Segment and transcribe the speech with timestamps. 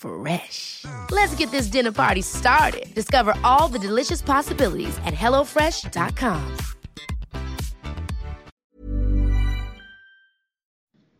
[0.00, 0.86] Fresh.
[1.10, 2.86] Let's get this dinner party started.
[2.94, 6.56] Discover all the delicious possibilities at hellofresh.com.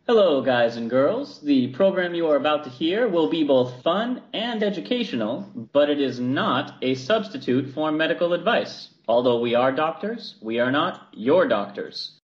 [0.07, 1.39] Hello, guys and girls.
[1.41, 6.01] The program you are about to hear will be both fun and educational, but it
[6.01, 8.89] is not a substitute for medical advice.
[9.07, 12.20] Although we are doctors, we are not your doctors.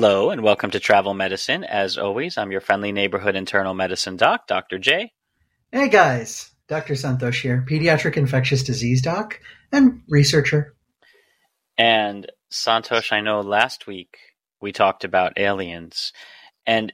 [0.00, 1.64] Hello, and welcome to Travel Medicine.
[1.64, 4.78] As always, I'm your friendly neighborhood internal medicine doc, Dr.
[4.78, 5.10] J.
[5.72, 6.94] Hey guys, Dr.
[6.94, 9.40] Santosh here, pediatric infectious disease doc
[9.72, 10.76] and researcher.
[11.76, 14.18] And Santosh, I know last week
[14.60, 16.12] we talked about aliens,
[16.64, 16.92] and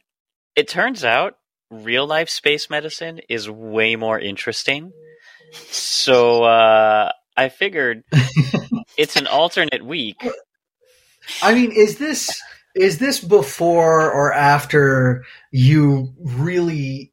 [0.57, 1.35] it turns out
[1.71, 4.93] real life space medicine is way more interesting.
[5.53, 8.05] So uh, I figured
[8.97, 10.27] it's an alternate week.
[11.43, 12.41] I mean, is this
[12.75, 17.13] is this before or after you really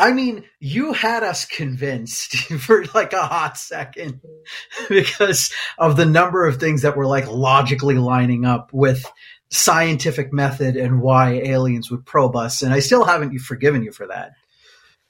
[0.00, 4.20] I mean, you had us convinced for like a hot second
[4.88, 9.04] because of the number of things that were like logically lining up with
[9.50, 12.62] scientific method and why aliens would probe us.
[12.62, 14.32] And I still haven't forgiven you for that.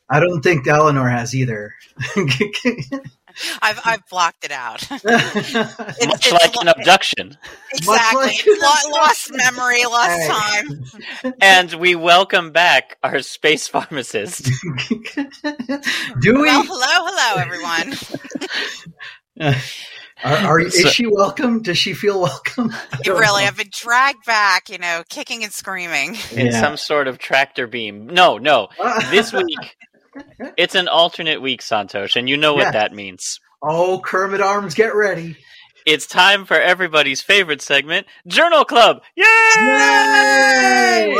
[0.08, 1.74] I don't think Eleanor has either.
[3.62, 4.86] I've I've blocked it out.
[6.06, 7.36] Much like an abduction.
[7.74, 8.20] Exactly.
[8.26, 10.28] like- Lo- lost memory, lost Hey.
[10.28, 10.84] time.
[11.40, 14.44] And we welcome back our space pharmacist.
[14.44, 16.42] Do we?
[16.42, 17.94] Well, hello, hello, everyone.
[20.24, 21.62] are, are, is So- she welcome?
[21.62, 22.72] Does she feel welcome?
[23.06, 23.34] Really, know.
[23.48, 26.16] I've been dragged back, you know, kicking and screaming.
[26.32, 26.60] in Yeah.
[26.60, 28.06] some sort of tractor beam.
[28.06, 28.68] No, no.
[29.10, 29.76] This week,
[30.56, 32.70] it's an alternate week, Santosh, and you know what Yeah.
[32.72, 33.40] that means.
[33.62, 35.36] oh, Kermit Arms, get ready.
[35.86, 38.98] It's time for everybody's favorite segment, Journal Club.
[39.16, 39.24] Yay!
[39.56, 41.16] Yay!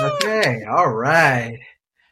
[0.00, 1.58] Okay, all right.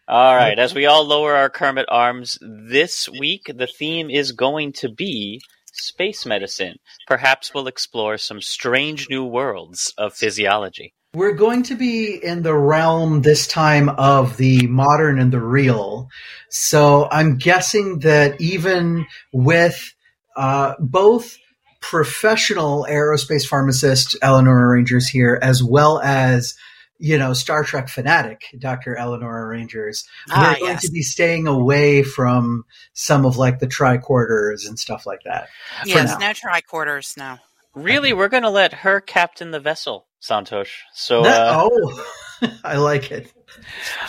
[0.08, 4.72] All right, as we all lower our Kermit arms, this week the theme is going
[4.74, 5.40] to be
[5.72, 6.76] space medicine.
[7.06, 10.94] Perhaps we'll explore some strange new worlds of physiology.
[11.16, 16.10] We're going to be in the realm this time of the modern and the real.
[16.50, 19.94] So I'm guessing that even with
[20.36, 21.38] uh, both
[21.80, 26.54] professional aerospace pharmacist Eleanor Rangers here, as well as
[26.98, 28.94] you know Star Trek fanatic Dr.
[28.96, 30.82] Eleanor Rangers, Ah, we're going yes.
[30.82, 35.48] to be staying away from some of like the tricorders and stuff like that.
[35.86, 36.28] Yes, now.
[36.28, 37.38] no tricorders, no.
[37.74, 40.80] Really, we're going to let her captain the vessel, Santosh.
[40.94, 42.06] So, uh, oh,
[42.64, 43.32] I like it.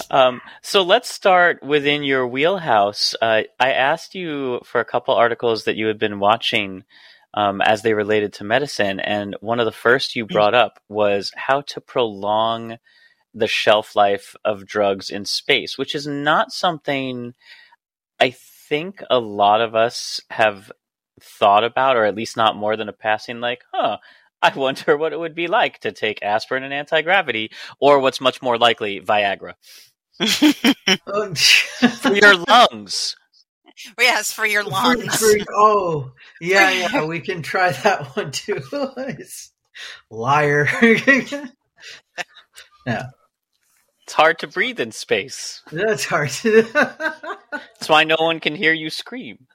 [0.10, 3.16] Um, so let's start within your wheelhouse.
[3.22, 6.84] Uh, I asked you for a couple articles that you had been watching
[7.34, 11.32] um, as they related to medicine, and one of the first you brought up was
[11.36, 12.78] how to prolong
[13.34, 17.34] the shelf life of drugs in space, which is not something
[18.20, 20.72] I think a lot of us have
[21.22, 23.98] thought about, or at least not more than a passing, like, huh.
[24.42, 28.22] I wonder what it would be like to take aspirin and anti gravity, or what's
[28.22, 29.54] much more likely, Viagra
[32.00, 33.16] for your lungs.
[34.00, 35.16] yes, for your lungs.
[35.18, 36.12] for- oh,
[36.42, 38.62] yeah, yeah, we can try that one too.
[40.10, 40.68] Liar.
[42.86, 43.04] yeah.
[44.04, 45.62] It's hard to breathe in space.
[45.72, 46.30] That's hard.
[46.30, 49.48] That's why no one can hear you scream.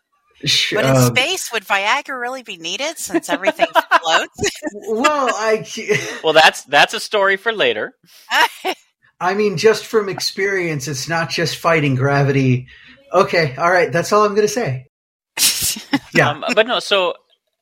[0.72, 3.66] But in Um, space, would Viagra really be needed since everything
[4.00, 4.50] floats?
[4.88, 5.64] well, I,
[6.24, 7.94] Well, that's that's a story for later.
[9.20, 12.66] I mean, just from experience, it's not just fighting gravity.
[13.12, 14.88] Okay, all right, that's all I'm going to say.
[16.14, 16.30] Yeah.
[16.30, 17.14] Um, but no, so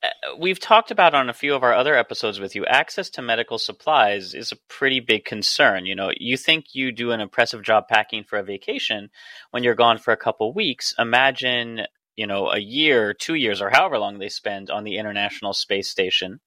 [0.03, 3.23] uh, we've talked about on a few of our other episodes with you, access to
[3.23, 5.87] medical supplies is a pretty big concern.
[5.87, 9.11] You know, you think you do an impressive job packing for a vacation
[9.51, 10.95] when you're gone for a couple weeks.
[10.99, 11.83] Imagine,
[12.17, 15.89] you know, a year, two years, or however long they spend on the International Space
[15.89, 16.41] Station.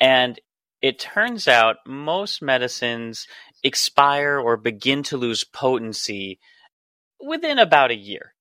[0.00, 0.38] And
[0.82, 3.26] it turns out most medicines
[3.62, 6.38] expire or begin to lose potency
[7.20, 8.34] within about a year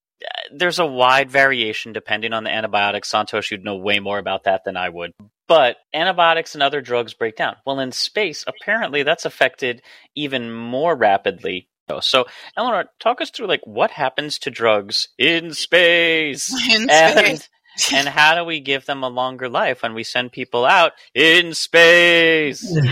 [0.52, 3.02] there's a wide variation depending on the antibiotic.
[3.02, 5.12] Santosh, you'd know way more about that than I would.
[5.48, 7.56] But antibiotics and other drugs break down.
[7.66, 9.82] Well, in space, apparently that's affected
[10.16, 11.70] even more rapidly.
[12.02, 12.26] So,
[12.58, 17.50] Eleanor, talk us through like what happens to drugs in space, In and space.
[17.94, 21.54] and how do we give them a longer life when we send people out in
[21.54, 22.66] space?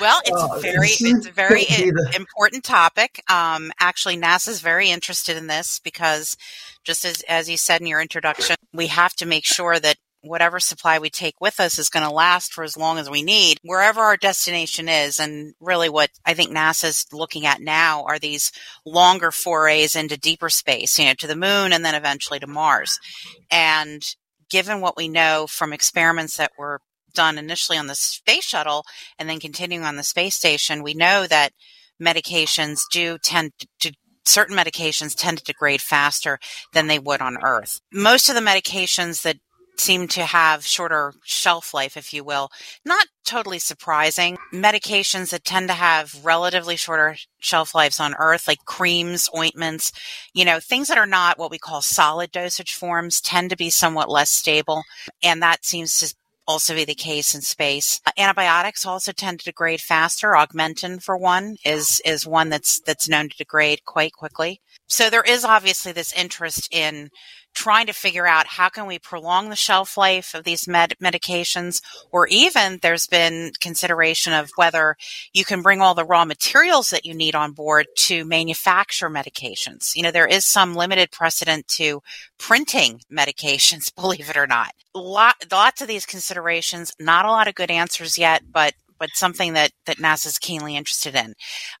[0.00, 3.22] Well, it's Oh, a very, it's a very could be the- important topic.
[3.28, 6.34] Um, actually, NASA's very interested in this because,
[6.82, 10.60] just as as you said in your introduction, we have to make sure that whatever
[10.60, 13.58] supply we take with us is going to last for as long as we need,
[13.62, 15.20] wherever our destination is.
[15.20, 18.52] And really, what I think NASA's looking at now are these
[18.86, 22.98] longer forays into deeper space, you know, to the moon and then eventually to Mars.
[23.50, 24.02] And
[24.48, 26.80] given what we know from experiments that were
[27.14, 28.84] done initially on the space shuttle
[29.18, 31.52] and then continuing on the space station, we know that
[32.00, 33.92] medications do tend to
[34.24, 36.38] certain medications tend to degrade faster
[36.72, 37.80] than they would on Earth.
[37.92, 39.38] Most of the medications that
[39.78, 42.50] seem to have shorter shelf life, if you will,
[42.84, 44.36] not totally surprising.
[44.52, 49.92] Medications that tend to have relatively shorter shelf lives on Earth, like creams, ointments,
[50.34, 53.70] you know, things that are not what we call solid dosage forms tend to be
[53.70, 54.82] somewhat less stable.
[55.22, 56.14] And that seems to
[56.46, 58.00] also be the case in space.
[58.06, 60.32] Uh, antibiotics also tend to degrade faster.
[60.32, 64.60] Augmentin, for one, is is one that's that's known to degrade quite quickly.
[64.88, 67.10] So there is obviously this interest in
[67.54, 71.82] trying to figure out how can we prolong the shelf life of these med- medications
[72.10, 74.96] or even there's been consideration of whether
[75.32, 79.94] you can bring all the raw materials that you need on board to manufacture medications
[79.94, 82.02] you know there is some limited precedent to
[82.38, 87.54] printing medications believe it or not Lot, lots of these considerations not a lot of
[87.54, 91.34] good answers yet but but something that that NASA's keenly interested in.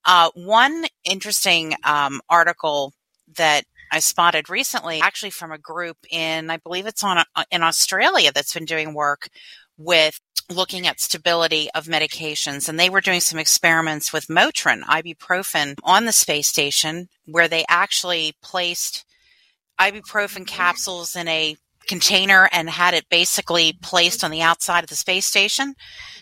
[0.04, 2.92] Uh, one interesting um, article
[3.36, 7.62] that I spotted recently, actually from a group in, I believe it's on uh, in
[7.62, 9.28] Australia, that's been doing work
[9.76, 10.18] with
[10.50, 16.06] looking at stability of medications, and they were doing some experiments with Motrin, ibuprofen, on
[16.06, 19.04] the space station, where they actually placed
[19.78, 21.56] ibuprofen capsules in a
[21.86, 25.74] container and had it basically placed on the outside of the space station.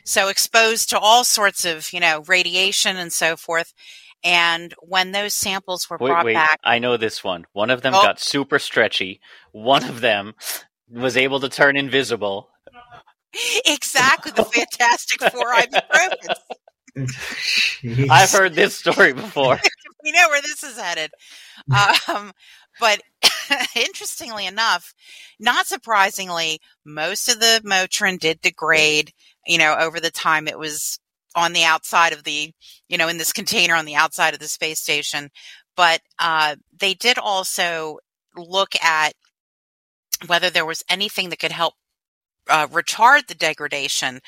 [0.05, 3.73] So exposed to all sorts of, you know, radiation and so forth.
[4.23, 6.35] And when those samples were Wait, brought wait.
[6.35, 7.47] back, I know this one.
[7.53, 8.03] One of them Oh.
[8.03, 9.21] got super stretchy.
[9.53, 10.35] One of them
[10.91, 12.51] was able to turn invisible.
[13.65, 16.35] exactly the Fantastic Four ibuprofen.
[18.11, 19.59] I've heard this story before.
[20.05, 21.11] we know where this is headed.
[22.09, 22.33] Um,
[22.79, 23.01] but
[23.77, 24.95] interestingly enough,
[25.39, 29.13] not surprisingly, most of the Motrin did degrade,
[29.47, 30.99] you know, over the time it was
[31.35, 32.53] on the outside of the,
[32.89, 35.31] you know, in this container on the outside of the space station.
[35.77, 37.99] But uh, they did also
[38.37, 39.15] look at
[40.27, 41.75] whether there was anything that could help
[42.49, 44.21] uh, retard the degradation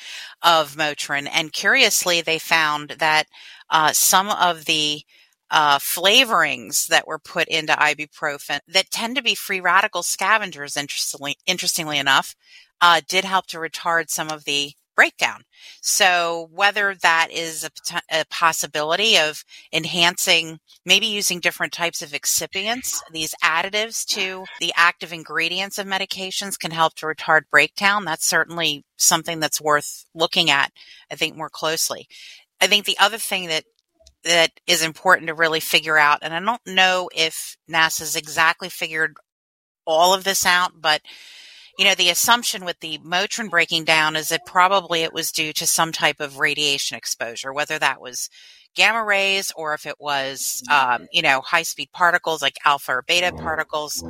[0.42, 1.28] of Motrin.
[1.30, 3.26] And curiously, they found that
[3.68, 5.02] uh, some of the
[5.50, 11.36] uh, flavorings that were put into ibuprofen that tend to be free radical scavengers, interestingly,
[11.46, 12.34] interestingly enough,
[12.80, 15.42] uh, did help to retard some of the breakdown.
[15.80, 23.00] So whether that is a, a possibility of enhancing, maybe using different types of excipients,
[23.12, 28.04] these additives to the active ingredients of medications can help to retard breakdown.
[28.04, 30.72] That's certainly something that's worth looking at,
[31.10, 32.06] I think, more closely.
[32.60, 33.64] I think the other thing that
[34.24, 39.16] that is important to really figure out, and I don't know if NASA's exactly figured
[39.84, 41.02] all of this out, but
[41.78, 45.52] you know, the assumption with the Motrin breaking down is that probably it was due
[45.54, 48.28] to some type of radiation exposure, whether that was
[48.74, 53.02] gamma rays or if it was, um, you know, high speed particles like alpha or
[53.02, 54.04] beta particles.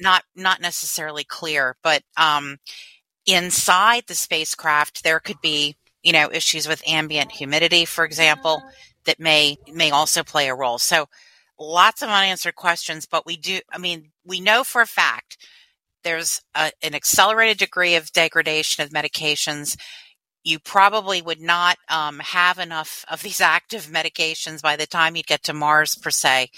[0.00, 2.58] Not not necessarily clear, but um,
[3.26, 8.62] inside the spacecraft there could be, you know, issues with ambient humidity, for example,
[9.04, 10.78] that may may also play a role.
[10.78, 11.06] So
[11.58, 13.60] lots of unanswered questions, but we do.
[13.72, 15.36] I mean, we know for a fact
[16.04, 19.76] there's a, an accelerated degree of degradation of medications.
[20.44, 25.22] You probably would not um, have enough of these active medications by the time you
[25.22, 26.50] get to Mars, per se,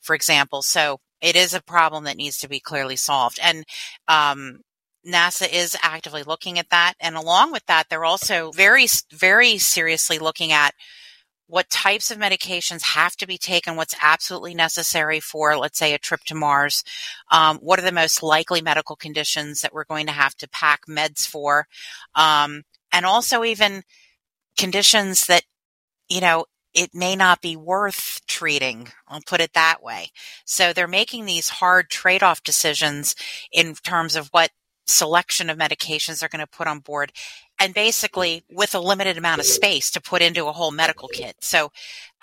[0.00, 0.62] for example.
[0.62, 3.38] So it is a problem that needs to be clearly solved.
[3.42, 3.64] And
[4.06, 4.60] um,
[5.06, 6.94] NASA is actively looking at that.
[7.00, 10.74] And along with that, they're also very, very seriously looking at
[11.48, 15.98] what types of medications have to be taken, what's absolutely necessary for, let's say, a
[15.98, 16.84] trip to Mars,
[17.30, 20.82] um, what are the most likely medical conditions that we're going to have to pack
[20.86, 21.66] meds for,
[22.14, 22.62] um,
[22.92, 23.82] and also even
[24.58, 25.42] conditions that,
[26.08, 28.88] you know, it may not be worth treating.
[29.08, 30.10] I'll put it that way.
[30.44, 33.14] So they're making these hard trade off decisions
[33.50, 34.50] in terms of what
[34.86, 37.12] selection of medications they're going to put on board
[37.60, 41.36] and basically with a limited amount of space to put into a whole medical kit.
[41.40, 41.70] So,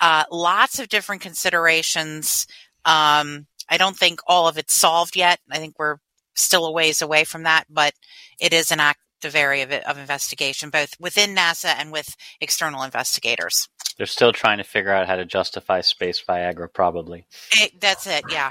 [0.00, 2.46] uh, lots of different considerations.
[2.84, 5.40] Um, I don't think all of it's solved yet.
[5.50, 5.98] I think we're
[6.34, 7.94] still a ways away from that, but
[8.38, 13.68] it is an active area of, of investigation, both within NASA and with external investigators.
[13.96, 17.26] They're still trying to figure out how to justify space Viagra, probably.
[17.52, 18.50] It, that's it, yeah.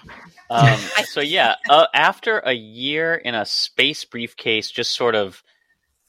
[0.50, 5.44] Um, so, yeah, uh, after a year in a space briefcase, just sort of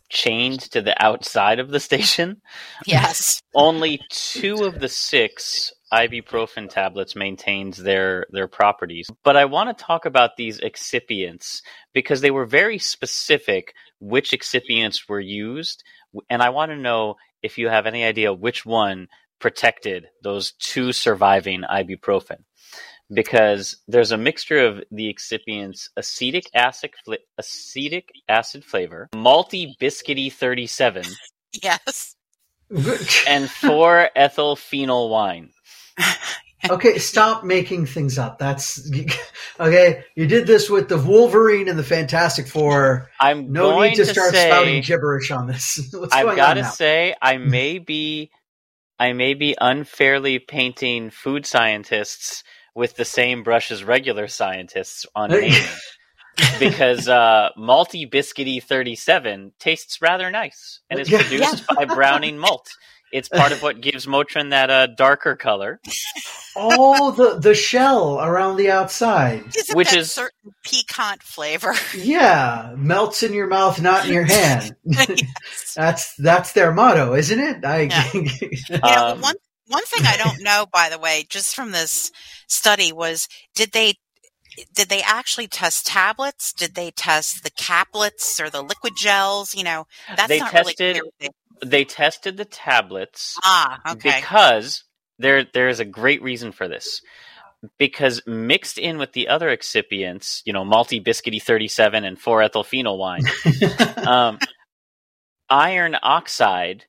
[0.09, 2.41] chained to the outside of the station.
[2.87, 3.43] Yes.
[3.55, 9.09] Only two of the six ibuprofen tablets maintains their their properties.
[9.23, 11.61] But I want to talk about these excipients
[11.95, 15.83] because they were very specific which excipients were used
[16.31, 19.09] and I want to know if you have any idea which one
[19.39, 22.39] protected those two surviving ibuprofen
[23.13, 30.33] because there's a mixture of the excipients acetic acid fl- acetic acid flavor, malty biscuity
[30.33, 31.05] 37.
[31.63, 32.17] Yes.
[33.27, 35.53] and 4 ethyl phenol wine.
[36.71, 38.39] okay, stop making things up.
[38.39, 38.91] That's
[39.59, 40.05] okay.
[40.15, 43.11] You did this with the Wolverine and the Fantastic Four.
[43.19, 45.89] I'm no need to, to start say, spouting gibberish on this.
[45.93, 47.51] What's I've got to say, I hmm.
[47.51, 48.31] may be,
[48.99, 52.45] I may be unfairly painting food scientists
[52.77, 55.53] with the same brush as regular scientists on naming.
[56.61, 61.23] because uh, malty biscuity 37 tastes rather nice and is Yeah.
[61.23, 62.69] produced by browning malt.
[63.13, 65.81] It's part of what gives Motrin that uh, darker color.
[66.57, 69.45] oh, the the shell around the outside.
[69.47, 71.75] Which Isn't Which that is- certain piquant flavor?
[71.95, 74.75] Yeah, melts in your mouth, not in your hand.
[75.77, 77.65] that's that's their motto, isn't it?
[77.65, 78.23] I You
[78.71, 79.37] know, Um, one
[79.69, 82.11] one thing I don't know, by the way, just from this
[82.49, 83.95] study was did they
[84.75, 86.53] did they actually test tablets?
[86.53, 89.55] Did they test the caplets or the liquid gels?
[89.55, 91.31] You know, that's They not tested- really clear.
[91.65, 94.17] They tested the tablets Ah, okay.
[94.21, 94.85] because
[95.19, 97.01] there there is a great reason for this.
[97.79, 102.63] Because mixed in with the other excipients, you know, malty biscuity 37 and 4 ethyl
[102.63, 103.23] phenol wine,
[104.07, 104.39] um,
[105.49, 106.85] iron oxide,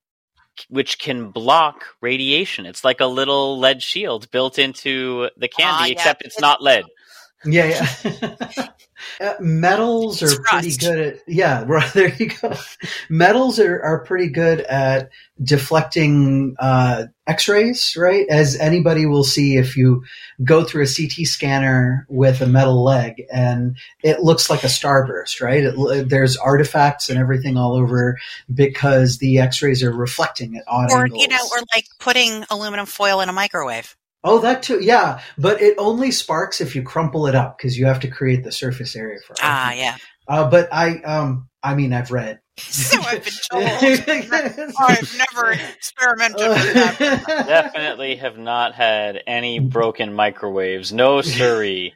[0.70, 2.66] which can block radiation.
[2.66, 5.92] It's like a little lead shield built into the candy, Ah, yeah.
[5.92, 6.86] except it's not lead.
[7.46, 8.68] Yeah, yeah.
[9.20, 11.64] Uh, metals It's are pretty good at yeah.
[11.68, 12.56] Right there you go.
[13.10, 15.10] Metals are, are pretty good at
[15.42, 18.28] deflecting uh, X-rays, right?
[18.30, 20.04] As anybody will see if you
[20.44, 25.42] go through a CT scanner with a metal leg, and it looks like a starburst,
[25.42, 25.64] right?
[25.64, 28.18] It, there's artifacts and everything all over
[28.54, 31.22] because the X-rays are reflecting at odd or angles.
[31.22, 33.96] you know, or like putting aluminum foil in a microwave.
[34.28, 34.80] Oh, that too.
[34.82, 38.44] Yeah, but it only sparks if you crumple it up because you have to create
[38.44, 39.40] the surface area for it.
[39.42, 39.96] Ah, yeah.
[40.28, 42.42] Uh, but I, um, I mean, I've read.
[42.60, 43.64] So I've been told.
[44.90, 47.24] I've never experimented with that.
[47.48, 50.92] Definitely have not had any broken microwaves.
[50.92, 51.94] No siree.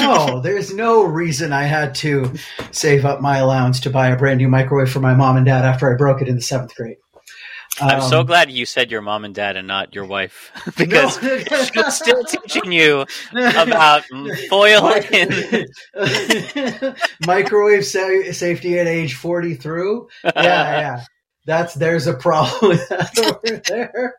[0.00, 2.32] no, there's no reason I had to
[2.70, 5.64] save up my allowance to buy a brand new microwave for my mom and dad
[5.64, 6.98] after I broke it in the seventh grade.
[7.80, 11.18] I'm so Um, glad you said your mom and dad and not your wife because
[11.50, 11.64] no.
[11.74, 13.06] she's still teaching you
[13.54, 14.04] about
[14.50, 15.66] foil and
[17.20, 20.08] microwave sa- safety at age 40 through.
[20.36, 21.04] Yeah, yeah.
[21.46, 24.14] That's there's a problem with that over there.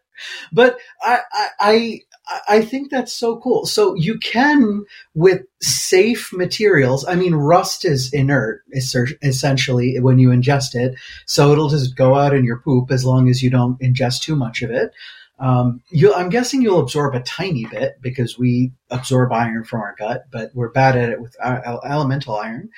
[0.51, 1.19] But I,
[1.60, 2.00] I
[2.47, 3.65] I think that's so cool.
[3.65, 7.05] So you can with safe materials.
[7.05, 12.33] I mean, rust is inert essentially when you ingest it, so it'll just go out
[12.33, 14.93] in your poop as long as you don't ingest too much of it.
[15.39, 15.81] Um,
[16.15, 20.51] I'm guessing you'll absorb a tiny bit because we absorb iron from our gut, but
[20.53, 22.69] we're bad at it with uh, el- elemental iron.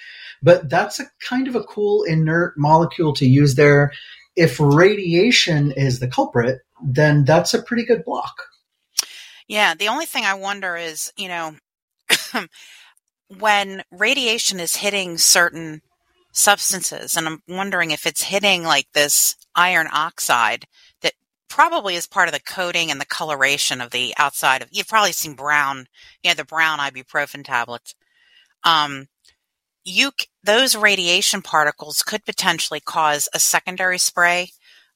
[0.41, 3.91] But that's a kind of a cool inert molecule to use there.
[4.35, 8.35] If radiation is the culprit, then that's a pretty good block.
[9.47, 11.55] Yeah, the only thing I wonder is, you know,
[13.39, 15.81] when radiation is hitting certain
[16.33, 20.65] substances, and I'm wondering if it's hitting like this iron oxide
[21.01, 21.13] that
[21.49, 24.69] probably is part of the coating and the coloration of the outside of.
[24.71, 25.87] You've probably seen brown,
[26.23, 27.95] you know, the brown ibuprofen tablets.
[28.63, 29.07] Um,
[29.85, 30.11] you
[30.43, 34.49] those radiation particles could potentially cause a secondary spray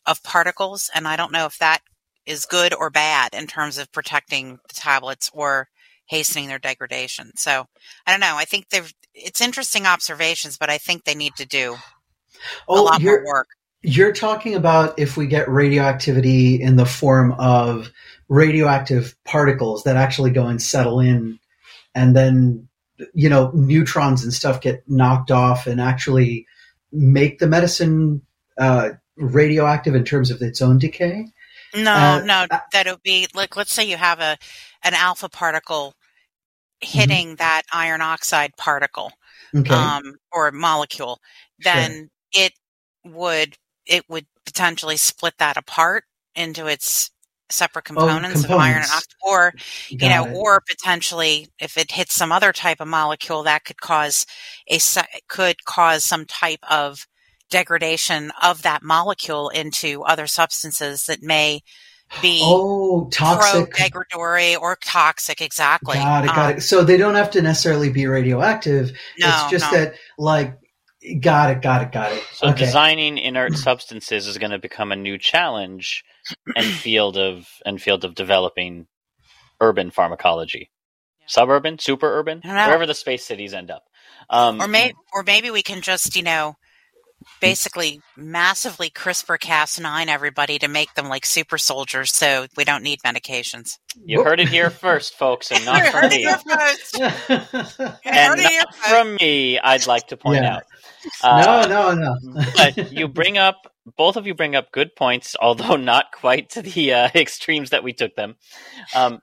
[0.05, 1.81] of particles, and I don't know if that
[2.29, 5.67] is good or bad in terms of protecting the tablets or
[6.05, 7.31] hastening their degradation.
[7.35, 7.65] So
[8.05, 8.35] I don't know.
[8.35, 11.75] I think they've it's interesting observations, but I think they need to do
[12.67, 13.47] oh, a lot more work.
[13.81, 17.89] You're talking about if we get radioactivity in the form of
[18.27, 21.39] radioactive particles that actually go and settle in
[21.95, 22.67] and then
[23.13, 26.45] you know neutrons and stuff get knocked off and actually
[26.91, 28.21] make the medicine
[28.57, 31.25] uh, radioactive in terms of its own decay
[31.75, 34.37] no uh, no that would be like let's say you have a
[34.83, 35.93] an alpha particle
[36.83, 36.99] mm-hmm.
[36.99, 37.35] hitting mm-hmm.
[37.35, 39.11] that iron oxide particle
[39.55, 39.73] okay.
[39.73, 41.19] um, or molecule
[41.59, 42.45] then sure.
[42.45, 42.53] it
[43.05, 46.03] would it would potentially split that apart
[46.35, 47.11] into its
[47.49, 48.53] separate components, oh, components.
[48.53, 49.53] of iron and oxide, or
[49.89, 50.35] you know, it.
[50.35, 54.25] or potentially if it hits some other type of molecule that could cause
[54.69, 54.79] a
[55.27, 57.07] could cause some type of
[57.49, 61.61] degradation of that molecule into other substances that may
[62.21, 67.13] be oh toxic degradatory or toxic exactly got it got um, it so they don't
[67.13, 69.77] have to necessarily be radioactive no, it's just no.
[69.77, 70.57] that like
[71.19, 72.65] got it got it got it so okay.
[72.65, 76.03] designing inert substances is going to become a new challenge
[76.55, 78.87] and field of and field of developing
[79.61, 80.71] urban pharmacology,
[81.19, 81.25] yeah.
[81.27, 83.83] suburban, super urban, wherever the space cities end up.
[84.29, 86.55] Um, or maybe, or maybe we can just you know
[87.41, 92.99] basically massively CRISPR Cas9 everybody to make them like super soldiers so we don't need
[93.05, 93.77] medications.
[94.03, 96.25] You heard it here first, folks, and not from me.
[98.05, 100.57] and not from me, I'd like to point yeah.
[100.57, 100.63] out.
[101.23, 102.45] Uh, no, no, no.
[102.55, 106.61] but you bring up both of you bring up good points, although not quite to
[106.61, 108.35] the uh, extremes that we took them.
[108.95, 109.19] Um,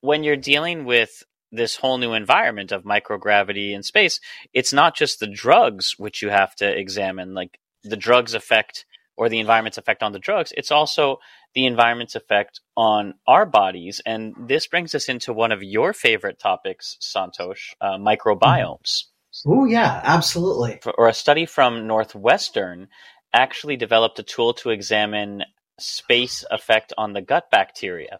[0.00, 4.20] when you're dealing with this whole new environment of microgravity in space,
[4.52, 8.86] it's not just the drugs which you have to examine, like the drugs effect
[9.16, 10.52] or the environment's effect on the drugs.
[10.56, 11.18] It's also
[11.54, 14.00] the environment's effect on our bodies.
[14.06, 19.04] And this brings us into one of your favorite topics, Santosh, uh, microbiomes.
[19.46, 20.80] Oh, yeah, absolutely.
[20.96, 22.88] Or a study from Northwestern
[23.32, 25.42] actually developed a tool to examine
[25.78, 28.18] space effect on the gut bacteria.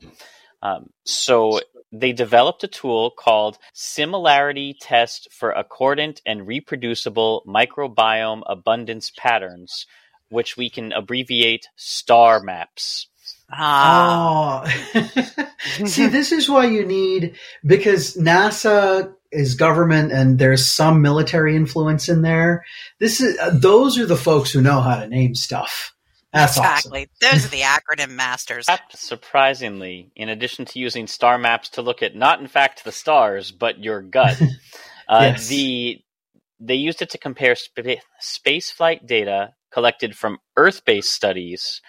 [0.62, 1.60] Um, so
[1.92, 9.86] they developed a tool called Similarity Test for Accordant and Reproducible Microbiome Abundance Patterns,
[10.30, 13.08] which we can abbreviate STAR maps.
[13.50, 14.62] Ah.
[14.94, 15.46] Oh.
[15.84, 22.08] See, this is why you need because NASA is government and there's some military influence
[22.08, 22.64] in there.
[22.98, 25.91] This is uh, those are the folks who know how to name stuff.
[26.32, 27.08] That's exactly.
[27.22, 27.36] Awesome.
[27.36, 28.66] Those are the acronym masters.
[28.90, 33.52] Surprisingly, in addition to using star maps to look at not in fact the stars
[33.52, 34.40] but your gut,
[35.08, 35.48] uh, yes.
[35.48, 36.00] the
[36.58, 41.80] they used it to compare sp- space flight data collected from Earth-based studies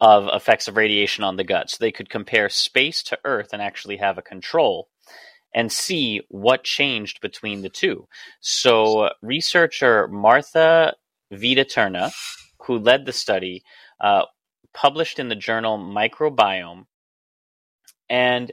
[0.00, 1.70] of effects of radiation on the gut.
[1.70, 4.88] So they could compare space to Earth and actually have a control
[5.54, 8.06] and see what changed between the two.
[8.40, 10.94] So researcher Martha
[11.32, 12.12] Vitaterna
[12.66, 13.62] who led the study,
[14.00, 14.24] uh,
[14.74, 16.84] published in the journal Microbiome.
[18.08, 18.52] And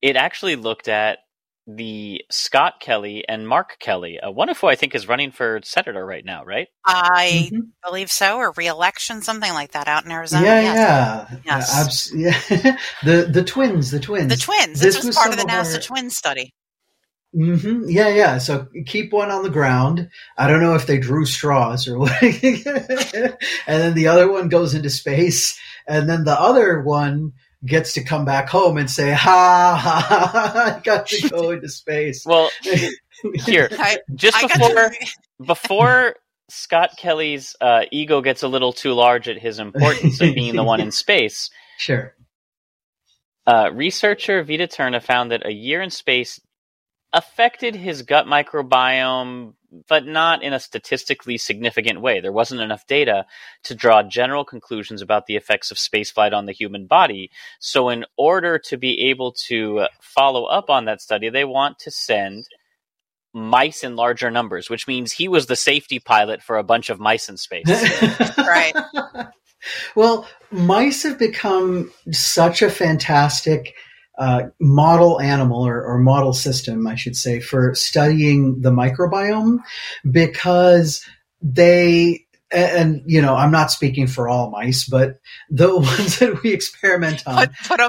[0.00, 1.18] it actually looked at
[1.66, 5.60] the Scott Kelly and Mark Kelly, uh, one of who I think is running for
[5.64, 6.68] senator right now, right?
[6.84, 7.60] I mm-hmm.
[7.82, 10.44] believe so, or reelection, something like that, out in Arizona.
[10.44, 10.76] Yeah, yes.
[11.30, 11.80] yeah, yes.
[11.80, 12.76] Abs- yeah.
[13.02, 14.80] the the twins, the twins, the twins.
[14.80, 15.80] This, this was, was part of the NASA our...
[15.80, 16.52] twin study.
[17.34, 17.88] Mm-hmm.
[17.88, 18.38] Yeah, yeah.
[18.38, 20.10] So keep one on the ground.
[20.38, 22.22] I don't know if they drew straws or what.
[22.22, 27.32] and then the other one goes into space, and then the other one
[27.66, 30.06] gets to come back home and say, "Ha ha!
[30.08, 30.76] ha!
[30.76, 32.50] I got to go into space." Well,
[33.44, 34.92] here, I, just I before
[35.44, 36.16] before
[36.48, 40.64] Scott Kelly's uh, ego gets a little too large at his importance of being the
[40.64, 41.50] one in space.
[41.78, 42.14] Sure.
[43.46, 46.40] Uh, researcher Vitaterna found that a year in space
[47.14, 49.54] affected his gut microbiome,
[49.88, 52.20] but not in a statistically significant way.
[52.20, 53.24] There wasn't enough data
[53.62, 57.30] to draw general conclusions about the effects of spaceflight on the human body.
[57.60, 61.90] So, in order to be able to follow up on that study, they want to
[61.90, 62.48] send
[63.32, 67.00] mice in larger numbers, which means he was the safety pilot for a bunch of
[67.00, 67.66] mice in space.
[68.38, 68.74] right.
[69.94, 73.74] Well, mice have become such a fantastic
[74.18, 79.58] uh, model animal or, or model system, I should say, for studying the microbiome
[80.10, 81.04] because
[81.42, 85.18] they and you know i'm not speaking for all mice but
[85.50, 87.80] the ones that we experiment on Put, put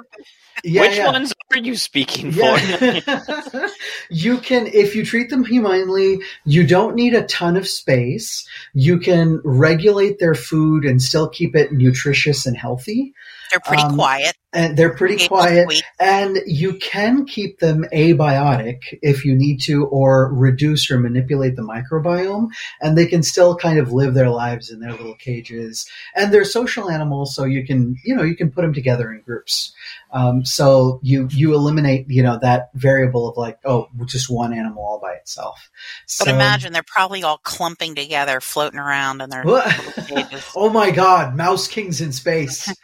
[0.64, 1.06] yeah, Which yeah.
[1.12, 2.58] ones are you speaking for?
[4.10, 8.48] You can, if you treat them humanely, you don't need a ton of space.
[8.74, 13.14] You can regulate their food and still keep it nutritious and healthy.
[13.52, 14.36] they're pretty Um, quiet.
[14.54, 15.84] And they're pretty Able quiet.
[16.00, 21.62] And you can keep them abiotic if you need to, or reduce or manipulate the
[21.62, 22.48] microbiome.
[22.82, 25.86] And they can still kind of live their lives in their little cages.
[26.16, 29.22] And they're social animals, so you can, you know, you can put them together in
[29.22, 29.74] groups.
[30.16, 34.82] Um, so you you eliminate, you know, that variable of like, oh, just one animal
[34.82, 35.70] all by itself.
[36.18, 39.66] But imagine they're probably all clumping together, floating around in their What?
[39.98, 40.52] little cages.
[40.56, 42.74] oh my God, Mouse Kings in space.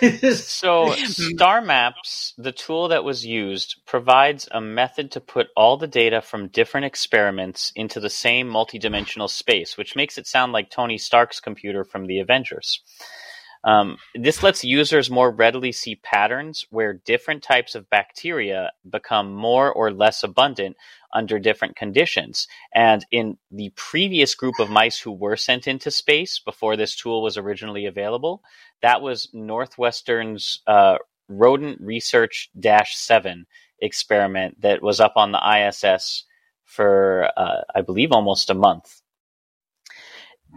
[0.32, 5.88] So, Star Maps, the tool that was used, provides a method to put all the
[5.88, 10.96] data from different experiments into the same multidimensional space, which makes it sound like Tony
[10.96, 12.82] Stark's computer from the Avengers.
[13.64, 19.72] Um, this lets users more readily see patterns where different types of bacteria become more
[19.72, 20.76] or less abundant
[21.12, 22.48] under different conditions.
[22.74, 27.22] And in the previous group of mice who were sent into space before this tool
[27.22, 28.42] was originally available,
[28.82, 33.46] that was Northwestern's uh, Rodent Research Dash 7
[33.80, 36.24] experiment that was up on the ISS
[36.64, 38.99] for, uh, I believe, almost a month.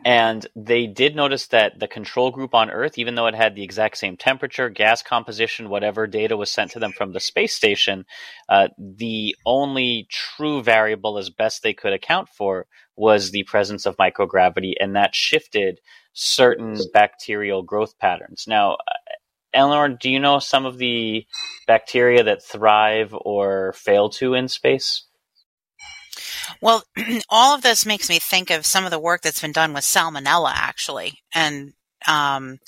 [0.05, 3.63] And they did notice that the control group on Earth, even though it had the
[3.63, 8.05] exact same temperature, gas composition, whatever data was sent to them from the space station,
[8.49, 13.97] uh, the only true variable, as best they could account for, was the presence of
[13.97, 15.79] microgravity, and that shifted
[16.13, 18.45] certain bacterial growth patterns.
[18.47, 18.93] Now, uh,
[19.53, 21.25] Eleanor, do you know some of the
[21.67, 25.05] bacteria that thrive or fail to in space?
[26.61, 26.83] Well,
[27.29, 29.83] all of this makes me think of some of the work that's been done with
[29.83, 31.73] salmonella, actually, and
[32.07, 32.59] um,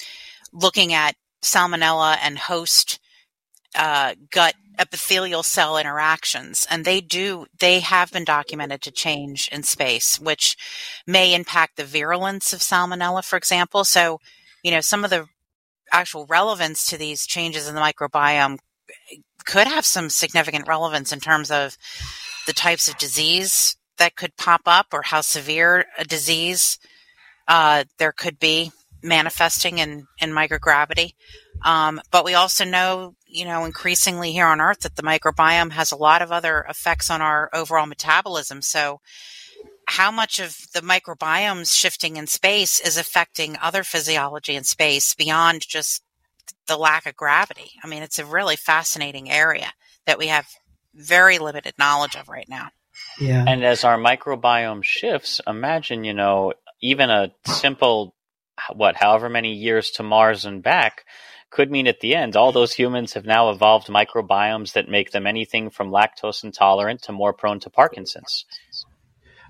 [0.53, 2.99] looking at salmonella and host
[3.75, 6.65] uh, gut epithelial cell interactions.
[6.69, 10.57] And they do, they have been documented to change in space, which
[11.07, 13.83] may impact the virulence of salmonella, for example.
[13.83, 14.19] So,
[14.63, 15.27] you know, some of the
[15.91, 18.57] actual relevance to these changes in the microbiome
[19.45, 21.77] could have some significant relevance in terms of
[22.45, 26.77] the types of disease that could pop up or how severe a disease
[27.47, 31.13] uh, there could be manifesting in, in microgravity.
[31.63, 35.91] Um, but we also know, you know, increasingly here on Earth that the microbiome has
[35.91, 38.61] a lot of other effects on our overall metabolism.
[38.61, 38.99] So,
[39.87, 45.61] how much of the microbiome's shifting in space is affecting other physiology in space beyond
[45.67, 46.01] just
[46.67, 47.73] the lack of gravity?
[47.83, 49.73] I mean, it's a really fascinating area
[50.07, 50.47] that we have
[50.95, 52.69] very limited knowledge of right now.
[53.19, 53.43] yeah.
[53.47, 58.15] And as our microbiome shifts, imagine, you know, even a simple,
[58.73, 61.05] what, however many years to Mars and back
[61.51, 65.25] could mean at the end, all those humans have now evolved microbiomes that make them
[65.25, 68.45] anything from lactose intolerant to more prone to Parkinson's.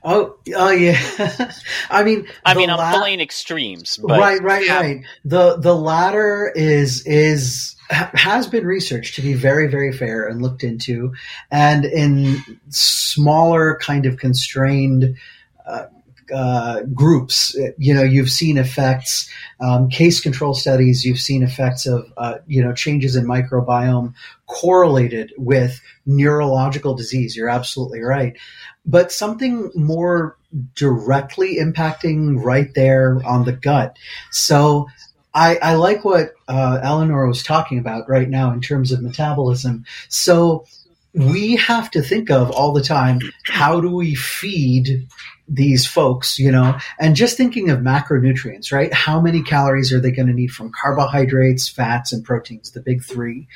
[0.07, 0.99] Oh, oh yeah.
[1.89, 4.79] I mean, I mean, I'm la- pulling extremes, but right, right, Yeah.
[4.79, 5.01] right.
[5.25, 10.63] The the latter is is has been researched to be very, very fair and looked
[10.63, 11.13] into,
[11.49, 12.37] and in
[12.69, 15.17] smaller kind of constrained.
[15.65, 15.85] Uh,
[16.33, 22.11] uh, groups, you know, you've seen effects, um, case control studies, you've seen effects of,
[22.17, 24.13] uh, you know, changes in microbiome
[24.47, 27.35] correlated with neurological disease.
[27.35, 28.37] You're absolutely right.
[28.85, 30.37] But something more
[30.75, 33.97] directly impacting right there on the gut.
[34.31, 34.87] So
[35.33, 39.85] I, I like what uh, Eleanor was talking about right now in terms of metabolism.
[40.07, 40.65] So
[41.13, 45.07] we have to think of all the time how do we feed
[45.47, 48.91] these folks, you know, and just thinking of macronutrients, right?
[48.93, 53.03] How many calories are they going to need from carbohydrates, fats, and proteins, the big
[53.03, 53.47] three?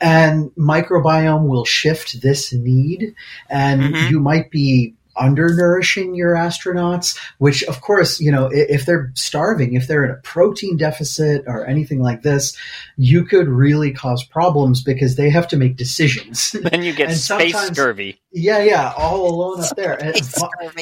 [0.00, 3.14] And microbiome will shift this need,
[3.50, 4.10] and Mhm.
[4.10, 9.86] you might be undernourishing your astronauts, which of course, you know, if they're starving, if
[9.86, 12.56] they're in a protein deficit or anything like this,
[12.96, 16.50] you could really cause problems because they have to make decisions.
[16.70, 18.20] then you get space sometimes- scurvy.
[18.32, 19.94] yeah, yeah, all alone up there.
[20.02, 20.14] And-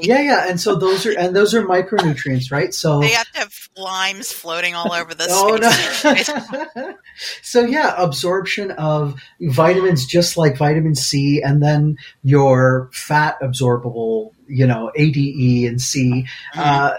[0.03, 2.73] yeah, yeah, and so those are and those are micronutrients, right?
[2.73, 6.43] So They have to have limes floating all over the Oh space station.
[6.77, 6.95] no!
[7.43, 14.22] so yeah, absorption of vitamins, just like vitamin C, and then your fat absorbable,
[14.53, 16.95] you know, ADE and C, uh,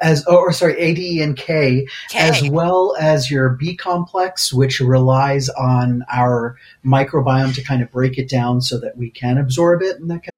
[0.00, 2.18] as or sorry, ADE and K, K.
[2.18, 8.18] as well as your B complex, which relies on our microbiome to kind of break
[8.18, 10.37] it down so that we can absorb it and that kind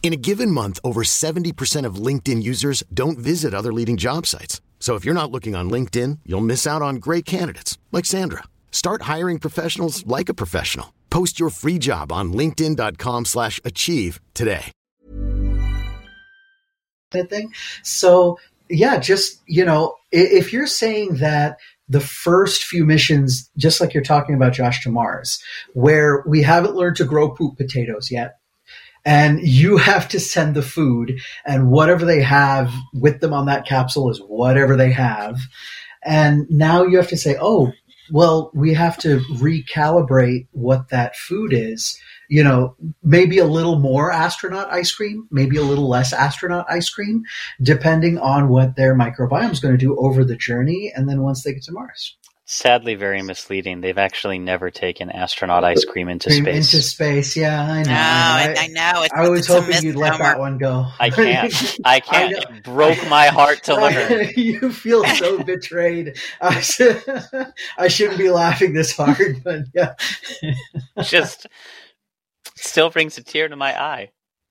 [0.00, 4.62] In a given month, over 70% of LinkedIn users don't visit other leading job sites.
[4.80, 8.44] So if you're not looking on LinkedIn, you'll miss out on great candidates like Sandra.
[8.72, 10.94] Start hiring professionals like a professional.
[11.10, 14.72] Post your free job on linkedin.com/achieve slash achieve today.
[17.82, 21.58] So yeah, just you know, if you're saying that
[21.88, 26.76] the first few missions, just like you're talking about Josh to Mars, where we haven't
[26.76, 28.37] learned to grow poop potatoes yet,
[29.04, 33.66] and you have to send the food, and whatever they have with them on that
[33.66, 35.38] capsule is whatever they have,
[36.04, 37.72] and now you have to say, oh.
[38.10, 42.00] Well, we have to recalibrate what that food is.
[42.30, 46.88] You know, maybe a little more astronaut ice cream, maybe a little less astronaut ice
[46.88, 47.24] cream,
[47.60, 51.42] depending on what their microbiome is going to do over the journey and then once
[51.42, 52.16] they get to Mars.
[52.50, 53.82] Sadly, very misleading.
[53.82, 56.72] They've actually never taken astronaut ice cream into Cream space.
[56.72, 57.90] Into space, yeah, I know.
[57.90, 59.02] No, I, I know.
[59.02, 60.86] It's, I was it's a hoping you'd let that one go.
[60.98, 61.78] I can't.
[61.84, 62.32] I can't.
[62.32, 62.38] know.
[62.56, 64.30] it broke my heart to learn.
[64.36, 66.16] you feel so betrayed.
[66.40, 67.02] I, should,
[67.76, 69.92] I shouldn't be laughing this hard, but yeah.
[71.02, 71.48] Just
[72.56, 74.08] still brings a tear to my eye,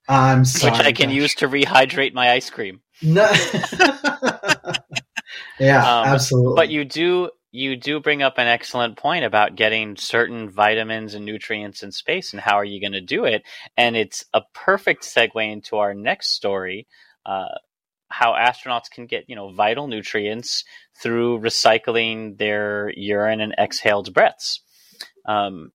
[0.08, 0.70] I'm sorry.
[0.70, 0.80] which.
[0.86, 1.16] I can Josh.
[1.16, 2.80] use to rehydrate my ice cream.
[3.02, 3.28] No.
[5.58, 6.54] yeah, Um, absolutely.
[6.54, 11.24] But you do you do bring up an excellent point about getting certain vitamins and
[11.24, 13.42] nutrients in space and how are you going to do it?
[13.76, 16.86] And it's a perfect segue into our next story.
[17.24, 17.48] Uh,
[18.10, 20.64] how astronauts can get you know vital nutrients
[21.02, 24.62] through recycling their urine and exhaled breaths.
[25.26, 25.72] Um,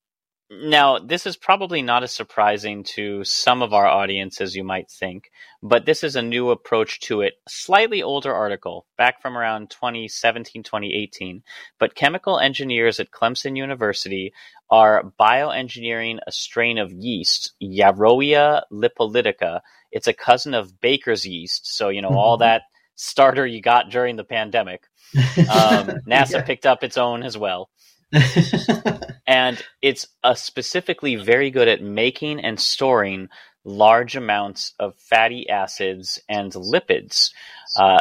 [0.61, 4.89] now, this is probably not as surprising to some of our audience as you might
[4.89, 7.33] think, but this is a new approach to it.
[7.47, 11.43] Slightly older article, back from around 2017, 2018.
[11.79, 14.33] But chemical engineers at Clemson University
[14.69, 19.61] are bioengineering a strain of yeast, Yarrowia lipolytica.
[19.91, 21.67] It's a cousin of baker's yeast.
[21.75, 22.63] So, you know, all that
[22.95, 24.83] starter you got during the pandemic.
[25.37, 26.41] Um, NASA Yeah.
[26.41, 27.69] picked up its own as well
[29.27, 33.29] and it's uh, specifically very good at making and storing
[33.65, 37.31] large amounts of fatty acids and lipids,
[37.77, 37.99] uh,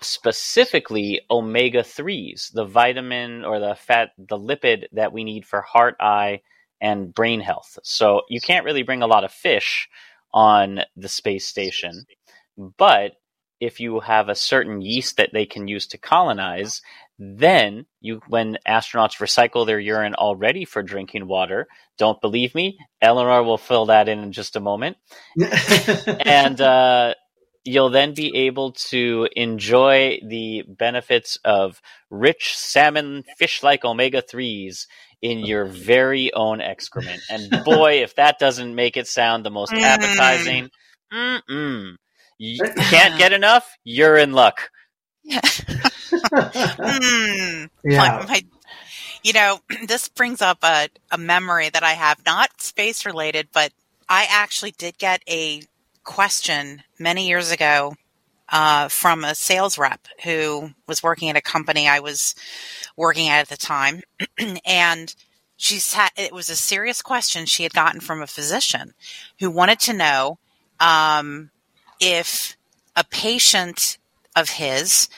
[0.00, 5.96] specifically omega threes, the vitamin or the fat, the lipid that we need for heart,
[6.00, 6.40] eye,
[6.80, 7.78] and brain health.
[7.82, 9.88] So you can't really bring a lot of fish
[10.32, 12.06] on the space station,
[12.56, 13.12] but
[13.60, 16.80] if you have a certain yeast that they can use to colonize,
[17.18, 21.66] then you when astronauts recycle their urine already for drinking water,
[21.98, 24.96] don't believe me, Eleanor will fill that in in just a moment.
[26.24, 27.14] and uh,
[27.64, 34.86] you'll then be able to enjoy the benefits of rich salmon fish like omega 3s
[35.20, 37.20] in your very own excrement.
[37.28, 39.82] And boy, if that doesn't make it sound the most Mm.
[39.82, 40.70] appetizing,
[41.12, 41.96] mm-mm.
[42.38, 44.70] You can't get enough, you're in luck.
[46.30, 47.68] Mm.
[47.84, 47.98] yeah.
[47.98, 48.44] My- my-
[49.22, 53.72] you know, this brings up a, a memory that I have, not space related, but
[54.08, 55.62] I actually did get a
[56.04, 57.94] question many years ago
[58.50, 62.34] uh, from a sales rep who was working at a company I was
[62.96, 64.02] working at at the time.
[64.66, 65.14] and
[65.56, 68.94] she said it was a serious question she had gotten from a physician
[69.40, 70.38] who wanted to know
[70.80, 71.50] um,
[72.00, 72.56] if
[72.96, 73.98] a patient
[74.38, 75.08] of his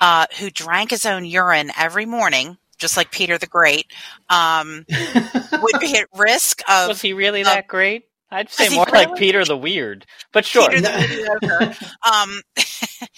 [0.00, 3.86] uh, who drank his own urine every morning, just like Peter the Great,
[4.28, 4.86] um,
[5.52, 8.06] would be at risk of Was he really uh, that great?
[8.30, 9.16] I'd say he more like?
[9.16, 10.70] Peter the Weird, but sure.
[10.70, 12.42] Peter the um,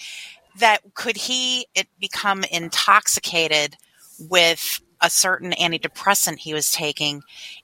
[0.59, 3.77] that could he it become intoxicated
[4.19, 7.21] with a certain antidepressant he was taking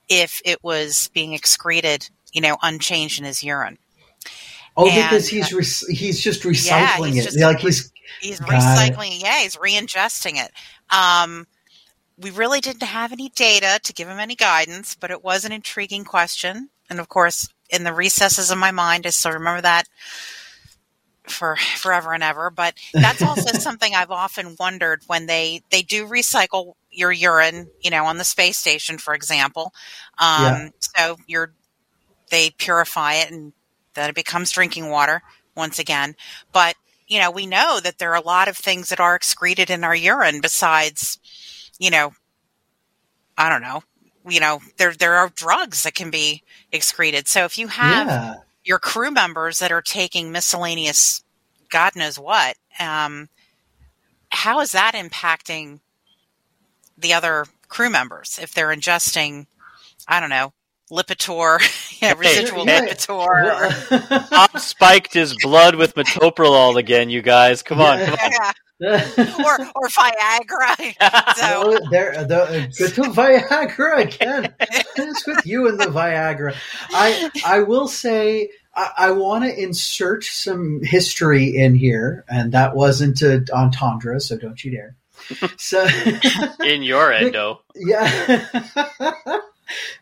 [0.08, 3.78] if it was being excreted, you know, unchanged in his urine.
[4.78, 7.24] Oh, and- because he's re- he's just recycling Yeah, he's it.
[7.26, 8.54] just like he's He's Got it.
[8.96, 9.22] recycling.
[9.22, 10.52] Yeah, he's re-ingesting it.
[10.90, 11.46] Um,
[12.18, 15.52] we really didn't have any data to give him any guidance, but it was an
[15.52, 16.70] intriguing question.
[16.90, 19.06] And of course, in the recesses of my mind.
[19.06, 19.88] I still remember that
[21.28, 22.50] for forever and ever.
[22.50, 27.92] But that's also something I've often wondered when they they do recycle your urine, you
[27.92, 29.72] know, on the space station, for example.
[30.18, 30.70] Um, Yeah.
[30.80, 31.54] So you're
[32.32, 33.54] they purify it and
[34.00, 35.22] that it becomes drinking water
[35.56, 36.16] once again.
[36.54, 36.76] But
[37.08, 39.84] you know, we know that there are a lot of things that are excreted in
[39.84, 41.18] our urine besides,
[41.80, 42.14] you know,
[43.38, 43.84] I don't know,
[44.28, 47.28] you know, there there are drugs that can be excreted.
[47.28, 48.34] So if you have yeah.
[48.64, 51.24] your crew members that are taking miscellaneous
[51.70, 53.30] God knows what, um,
[54.30, 55.80] how is that impacting
[56.98, 59.46] the other crew members if they're ingesting,
[60.08, 60.54] I don't know,
[60.92, 61.60] Lipitor,
[62.02, 62.86] yeah, residual Yeah.
[62.88, 64.10] Lipitor?
[64.10, 67.62] Well- Bob spiked his blood with metoprolol again, you guys.
[67.64, 68.32] Come on, come on.
[68.32, 68.52] Yeah.
[69.46, 71.36] or or Viagra.
[71.36, 74.54] so No, oh, there, the, good to Viagra again.
[74.96, 76.56] It's with you and the Viagra.
[76.92, 82.74] I I will say I, I want to insert some history in here, and that
[82.74, 84.96] wasn't a entendre, so don't you dare.
[85.58, 85.86] So
[86.64, 87.62] In your endo.
[87.76, 88.48] yeah.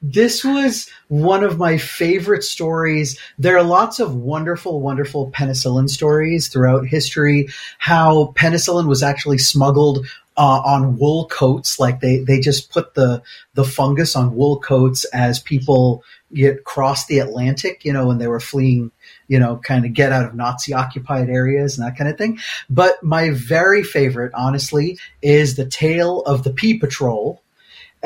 [0.01, 3.19] This was one of my favorite stories.
[3.37, 7.49] There are lots of wonderful, wonderful penicillin stories throughout history.
[7.77, 10.05] How penicillin was actually smuggled
[10.37, 13.23] uh, on wool coats, like they, they just put the
[13.55, 18.27] the fungus on wool coats as people get crossed the Atlantic, you know, when they
[18.27, 18.91] were fleeing,
[19.27, 22.37] you know, kind of get out of Nazi occupied areas and that kind of thing.
[22.69, 27.41] But my very favorite, honestly, is the tale of the Pea Patrol.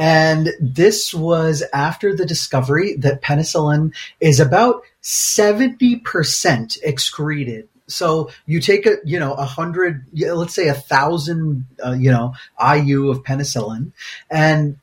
[0.03, 7.69] And this was after the discovery that penicillin is about 70% excreted.
[7.85, 12.33] So you take a, you know, a hundred, let's say a thousand, uh, you know,
[12.59, 13.91] IU of penicillin
[14.31, 14.79] and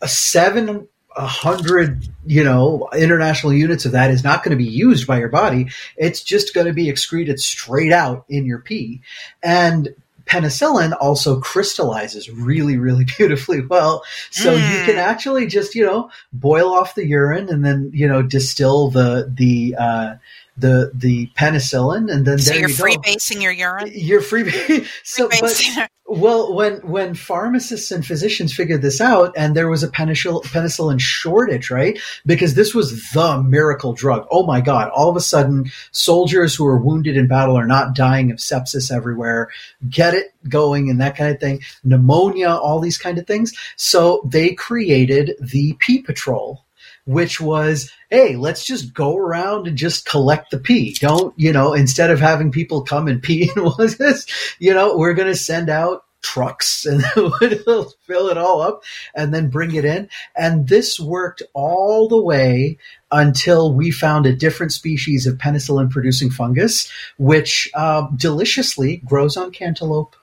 [0.00, 4.70] a seven, a hundred, you know, international units of that is not going to be
[4.70, 5.70] used by your body.
[5.96, 9.00] It's just going to be excreted straight out in your pee.
[9.42, 9.96] And
[10.30, 14.02] penicillin also crystallizes really, really beautifully well.
[14.30, 14.84] So you Mm.
[14.86, 19.32] can actually just, you know, boil off the urine and then, you know, distill the,
[19.36, 20.14] the, uh,
[20.56, 22.84] the, the penicillin and then so there you're you go.
[22.84, 23.90] freebasing your urine.
[23.94, 24.50] You're free.
[25.02, 29.88] so, but, well, when when pharmacists and physicians figured this out, and there was a
[29.88, 32.00] penicillin, penicillin shortage, right?
[32.26, 34.26] Because this was the miracle drug.
[34.28, 34.90] Oh my God!
[34.90, 38.90] All of a sudden, soldiers who are wounded in battle are not dying of sepsis
[38.90, 39.50] everywhere.
[39.88, 41.60] Get it going and that kind of thing.
[41.84, 43.54] Pneumonia, all these kind of things.
[43.76, 46.64] So they created the Pea Patrol
[47.10, 50.94] which was, hey, let's just go around and just collect the pee.
[51.00, 53.64] Don't, you know, instead of having people come and pee in
[53.98, 54.26] this,
[54.58, 59.34] you know, we're going to send out trucks and we'll fill it all up and
[59.34, 60.08] then bring it in.
[60.36, 62.78] And this worked all the way
[63.10, 69.50] until we found a different species of penicillin producing fungus, which uh, deliciously grows on
[69.50, 70.14] cantaloupe.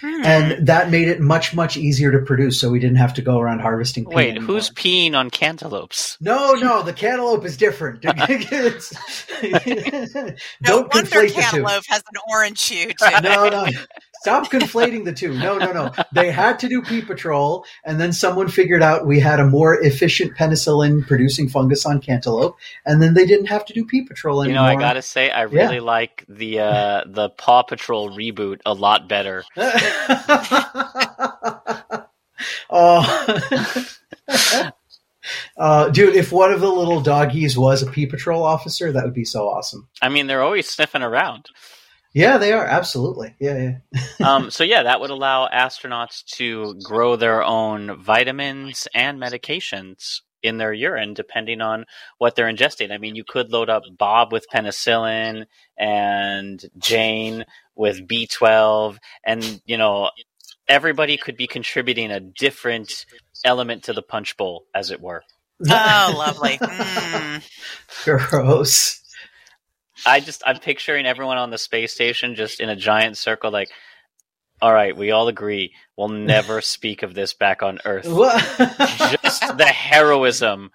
[0.00, 0.22] Hmm.
[0.24, 2.60] And that made it much, much easier to produce.
[2.60, 4.46] So we didn't have to go around harvesting Wait, anymore.
[4.56, 6.16] who's peeing on cantaloupes?
[6.20, 8.04] No, no, the cantaloupe is different.
[9.42, 9.70] No
[10.62, 11.40] Don't wonder conflate the two.
[11.40, 12.92] cantaloupe has an orange hue.
[13.22, 13.66] No, no.
[14.26, 15.38] Stop conflating the two.
[15.38, 15.92] No, no, no.
[16.12, 19.80] They had to do pea patrol, and then someone figured out we had a more
[19.80, 24.42] efficient penicillin producing fungus on cantaloupe, and then they didn't have to do pea patrol
[24.42, 24.62] anymore.
[24.62, 28.74] You know, I gotta say, I really like the uh, the Paw Patrol reboot a
[28.74, 29.44] lot better.
[32.68, 33.86] oh.
[35.56, 39.14] Uh, dude, if one of the little doggies was a pea patrol officer, that would
[39.14, 39.88] be so awesome.
[40.00, 41.48] I mean, they're always sniffing around.
[42.16, 43.34] Yeah, they are absolutely.
[43.38, 44.00] Yeah, yeah.
[44.26, 50.56] Um, so yeah, that would allow astronauts to grow their own vitamins and medications in
[50.56, 51.84] their urine, depending on
[52.16, 52.90] what they're ingesting.
[52.90, 55.44] I mean, you could load up Bob with penicillin
[55.78, 60.08] and Jane with B12, and you know,
[60.66, 63.04] everybody could be contributing a different
[63.44, 65.22] element to the punch bowl, as it were.
[65.68, 66.56] Oh, lovely.
[66.56, 67.42] Mm.
[68.04, 69.02] Gross.
[70.04, 73.70] I just I'm picturing everyone on the space station just in a giant circle, like,
[74.60, 78.06] all right, we all agree we'll never speak of this back on Earth.
[78.08, 78.40] What?
[79.22, 80.70] Just the heroism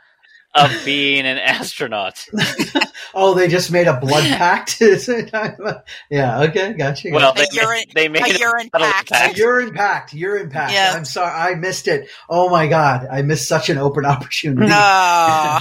[0.54, 2.26] of being an astronaut.
[3.14, 4.82] oh, they just made a blood pact.
[4.82, 6.42] yeah.
[6.42, 6.74] Okay.
[6.74, 7.10] Gotcha.
[7.12, 9.10] Well, A they, urine- they made a it urine subtle pact.
[9.12, 9.38] pact.
[9.38, 10.14] Urine pact.
[10.14, 10.74] Urine pact.
[10.74, 10.92] Yeah.
[10.94, 11.32] I'm sorry.
[11.32, 12.10] I missed it.
[12.30, 13.08] Oh my god.
[13.10, 14.68] I missed such an open opportunity.
[14.68, 15.60] No,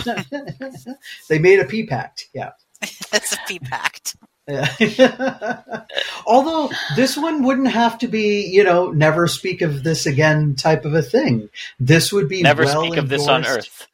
[1.28, 2.26] they made a pee pact.
[2.34, 2.50] Yeah.
[3.12, 4.16] it's a pea pact.
[4.48, 5.62] Yeah.
[6.26, 10.84] Although this one wouldn't have to be, you know, never speak of this again type
[10.84, 11.48] of a thing.
[11.78, 13.86] This would be Never well speak of this on Earth.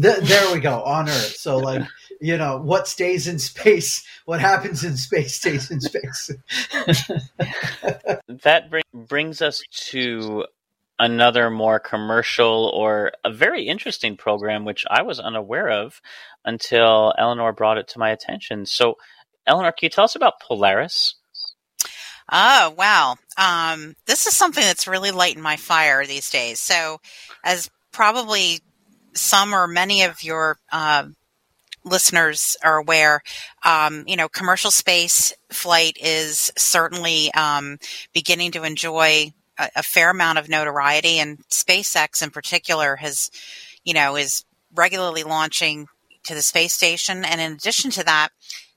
[0.00, 1.36] Th- there we go on Earth.
[1.36, 1.82] So like
[2.20, 6.30] you know what stays in space, what happens in space stays in space.
[8.28, 10.46] that bring, brings us to
[10.98, 16.00] another more commercial or a very interesting program, which I was unaware of
[16.44, 18.66] until Eleanor brought it to my attention.
[18.66, 18.96] So,
[19.46, 21.14] Eleanor, can you tell us about Polaris?
[22.30, 23.16] Oh, wow.
[23.36, 26.58] Um, this is something that's really lighting my fire these days.
[26.58, 27.00] So,
[27.44, 28.60] as probably
[29.14, 31.04] some or many of your uh,
[31.84, 33.22] listeners are aware,
[33.64, 37.78] um, you know, commercial space flight is certainly um,
[38.12, 43.30] beginning to enjoy a, a, fair amount of notoriety, and SpaceX in particular has,
[43.84, 44.44] you know, is
[44.74, 45.86] regularly launching
[46.24, 47.24] to the space station.
[47.24, 48.28] And in addition to that,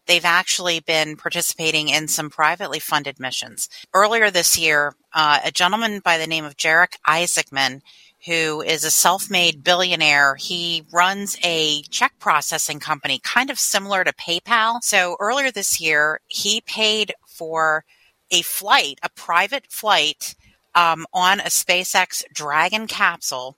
[0.05, 3.69] they've actually been participating in some privately funded missions.
[3.93, 7.81] Earlier this year, uh, a gentleman by the name of Jared Isaacman
[8.25, 10.35] who is a self-made billionaire.
[10.35, 14.79] He runs a check processing company, kind of similar to PayPal.
[14.81, 17.85] So earlier this year, he paid for
[18.29, 20.35] a flight, a private flight
[20.75, 23.57] um, on a SpaceX Dragon capsule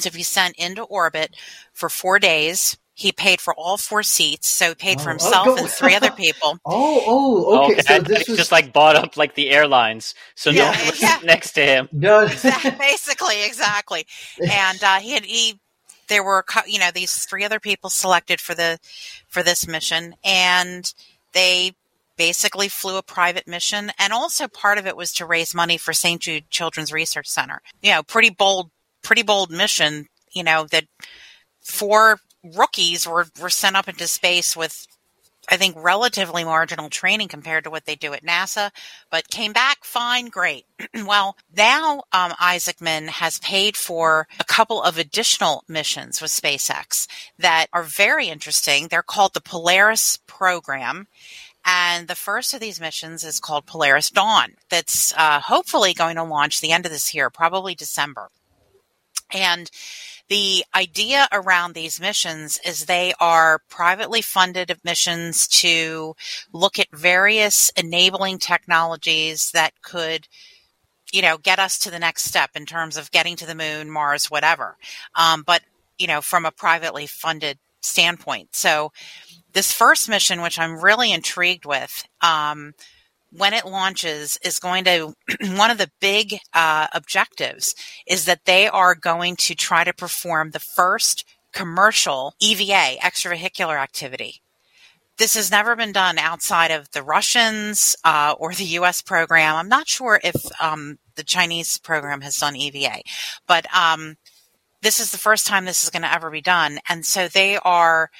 [0.00, 1.34] to be sent into orbit
[1.72, 5.46] for four days he paid for all four seats, so he paid for oh, himself
[5.46, 6.58] oh, and three other people.
[6.66, 7.74] oh, oh, okay.
[7.74, 7.82] okay.
[7.82, 10.72] So this was just like bought up like the airlines, so yeah.
[10.72, 11.18] no one was yeah.
[11.24, 11.88] next to him.
[11.92, 12.26] No,
[12.78, 14.04] basically, exactly.
[14.50, 15.60] And uh, he had he
[16.08, 18.80] there were you know these three other people selected for the
[19.28, 20.92] for this mission, and
[21.34, 21.76] they
[22.18, 25.94] basically flew a private mission, and also part of it was to raise money for
[25.94, 26.20] St.
[26.20, 27.62] Jude Children's Research Center.
[27.80, 28.70] You know, pretty bold,
[29.02, 30.08] pretty bold mission.
[30.32, 30.84] You know that
[31.62, 34.86] four rookies were, were sent up into space with
[35.50, 38.70] I think relatively marginal training compared to what they do at NASA,
[39.10, 40.66] but came back fine, great.
[41.06, 47.06] well, now um, Isaacman has paid for a couple of additional missions with SpaceX
[47.38, 48.88] that are very interesting.
[48.88, 51.06] They're called the Polaris program.
[51.70, 54.54] And the first of these missions is called Polaris Dawn.
[54.70, 58.30] That's uh, hopefully going to launch the end of this year, probably December.
[59.30, 59.70] And
[60.28, 66.16] the idea around these missions is they are privately funded missions to
[66.54, 70.26] look at various enabling technologies that could
[71.12, 73.90] you know get us to the next step in terms of getting to the moon
[73.90, 74.76] mars whatever
[75.14, 75.62] um, but
[75.96, 78.92] you know from a privately funded standpoint so
[79.52, 82.74] this first mission which i'm really intrigued with um,
[83.30, 85.14] when it launches is going to
[85.56, 87.74] one of the big uh, objectives
[88.06, 94.40] is that they are going to try to perform the first commercial EVA extravehicular activity.
[95.16, 99.02] This has never been done outside of the Russians uh, or the U.S.
[99.02, 99.56] program.
[99.56, 103.00] I'm not sure if um, the Chinese program has done EVA,
[103.48, 104.16] but um,
[104.80, 107.56] this is the first time this is going to ever be done, and so they
[107.56, 108.10] are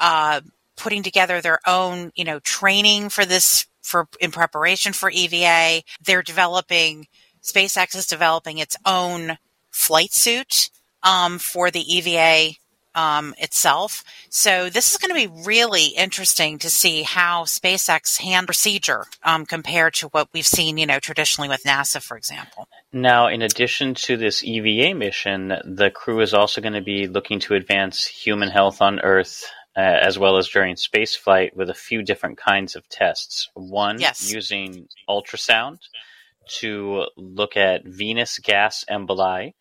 [0.00, 0.40] uh,
[0.78, 5.82] putting together their own, you know, training for this for in preparation for EVA.
[6.00, 7.06] They're developing
[7.42, 9.38] SpaceX is developing its own
[9.70, 10.70] flight suit
[11.02, 12.54] um, for the EVA
[12.94, 14.02] um, itself.
[14.28, 19.46] So this is going to be really interesting to see how SpaceX hand procedure um,
[19.46, 22.66] compared to what we've seen, you know, traditionally with NASA, for example.
[22.92, 27.38] Now, in addition to this EVA mission, the crew is also going to be looking
[27.40, 29.44] to advance human health on Earth
[29.78, 33.48] as well as during spaceflight with a few different kinds of tests.
[33.54, 34.32] One yes.
[34.32, 35.78] using ultrasound
[36.58, 39.54] to look at venous gas emboli,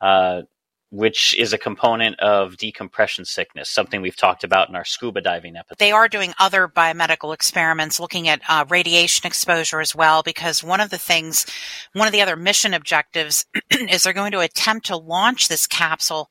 [0.00, 0.42] uh,
[0.90, 5.56] which is a component of decompression sickness, something we've talked about in our scuba diving
[5.56, 5.78] episode.
[5.78, 10.80] They are doing other biomedical experiments looking at uh, radiation exposure as well, because one
[10.80, 11.46] of the things,
[11.94, 16.30] one of the other mission objectives is they're going to attempt to launch this capsule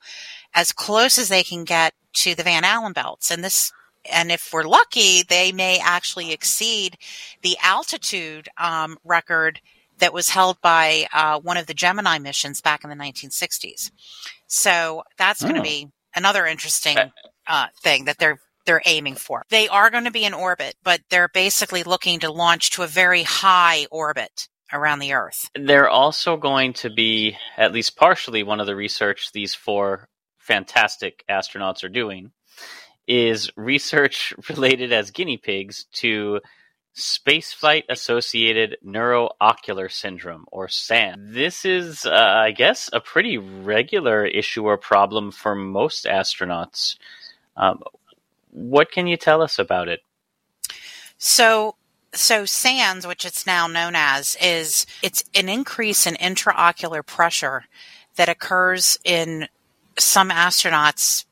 [0.53, 3.32] as close as they can get to the Van Allen belts.
[3.32, 3.72] And this,
[4.11, 6.97] and if we're lucky, they may actually exceed
[7.41, 9.59] the altitude um, record
[9.99, 13.91] that was held by uh, one of the Gemini missions back in the 1960s.
[14.47, 15.64] So that's going to oh.
[15.64, 16.97] be another interesting
[17.47, 19.43] uh, thing that they're they're aiming for.
[19.49, 22.88] They are going to be in orbit, but they're basically looking to launch to a
[22.88, 25.49] very high orbit around the Earth.
[25.53, 30.07] They're also going to be, at least partially, one of the research these four
[30.43, 32.31] fantastic astronauts are doing
[33.07, 36.39] is research related as guinea pigs to
[36.95, 41.29] spaceflight associated neuroocular syndrome or SAN.
[41.31, 46.97] This is, uh, I guess, a pretty regular issue or problem for most astronauts.
[47.57, 47.81] Um,
[48.51, 50.01] what can you tell us about it?
[51.17, 51.75] So,
[52.13, 57.65] so SANS, which it's now known as, is it's an increase in intraocular pressure
[58.17, 59.47] that occurs in
[59.99, 61.25] some astronauts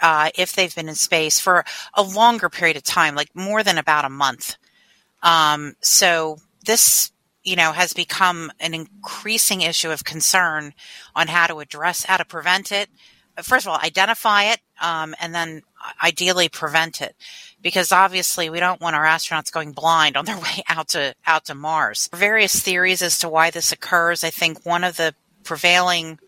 [0.00, 3.78] uh, if they've been in space for a longer period of time, like more than
[3.78, 4.56] about a month.
[5.22, 7.10] Um, so this,
[7.42, 10.74] you know, has become an increasing issue of concern
[11.14, 12.90] on how to address, how to prevent it.
[13.42, 15.62] First of all, identify it, um, and then
[16.02, 17.16] ideally prevent it,
[17.62, 21.46] because obviously we don't want our astronauts going blind on their way out to out
[21.46, 22.08] to Mars.
[22.12, 24.22] Various theories as to why this occurs.
[24.22, 26.18] I think one of the prevailing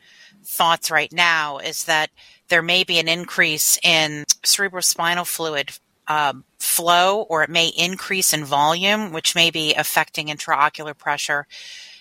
[0.47, 2.11] thoughts right now is that
[2.49, 5.73] there may be an increase in cerebrospinal fluid
[6.09, 11.47] um, flow or it may increase in volume, which may be affecting intraocular pressure.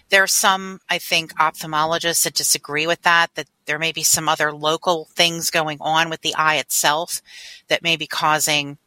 [0.10, 4.30] There are some, I think, ophthalmologists that disagree with that, that there may be some
[4.30, 7.22] other local things going on with the eye itself
[7.70, 8.78] that may be causing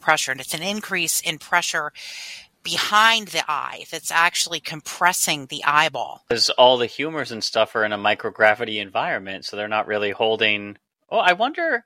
[0.00, 0.32] pressure.
[0.32, 1.92] And it's an increase in pressure
[2.64, 6.24] behind the eye that's actually compressing the eyeball.
[6.28, 10.10] Because all the humors and stuff are in a microgravity environment, so they're not really
[10.10, 10.78] holding.
[11.10, 11.84] Oh, I wonder.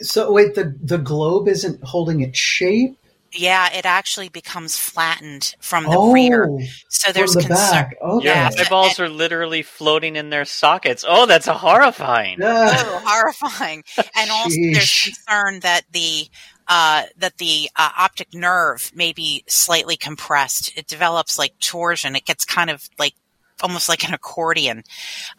[0.00, 2.96] So wait, the the globe isn't holding its shape.
[3.32, 6.48] Yeah, it actually becomes flattened from the oh, rear.
[6.88, 7.72] So there's from the concern.
[7.72, 7.96] back.
[8.00, 8.24] Okay.
[8.24, 8.50] Your Yeah.
[8.58, 11.04] eyeballs are literally floating in their sockets.
[11.06, 12.38] Oh, that's a horrifying.
[12.42, 13.84] Oh, horrifying!
[14.16, 16.26] And also, there's concern that the
[16.68, 20.76] uh, that the uh, optic nerve may be slightly compressed.
[20.76, 22.14] It develops like torsion.
[22.14, 23.14] It gets kind of like
[23.62, 24.84] almost like an accordion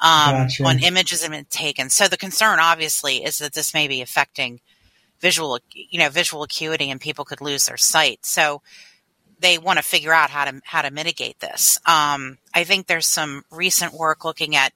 [0.01, 0.63] um, Gotcha.
[0.63, 1.89] when images have been taken.
[1.89, 4.59] So the concern, obviously, is that this may be affecting
[5.19, 8.25] visual, you know, visual acuity, and people could lose their sight.
[8.25, 8.61] So
[9.39, 11.79] they want to figure out how to how to mitigate this.
[11.85, 14.73] Um, I think there's some recent work looking at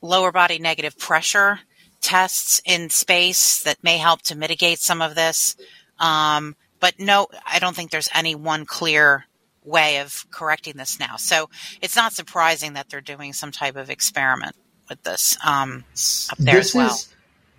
[0.00, 1.60] lower body negative pressure
[2.02, 5.56] tests in space that may help to mitigate some of this.
[5.98, 9.24] Um, but no, I don't think there's any one clear
[9.64, 11.16] way of correcting this now.
[11.16, 11.48] So
[11.80, 14.56] it's not surprising that they're doing some type of experiment
[14.88, 15.84] with this um,
[16.30, 16.90] up there this as well.
[16.90, 17.14] is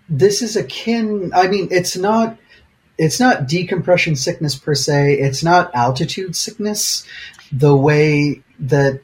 [0.08, 1.32] this is akin.
[1.34, 2.36] I mean, it's not
[2.98, 5.14] it's not decompression sickness per se.
[5.14, 7.06] It's not altitude sickness
[7.50, 9.00] the way that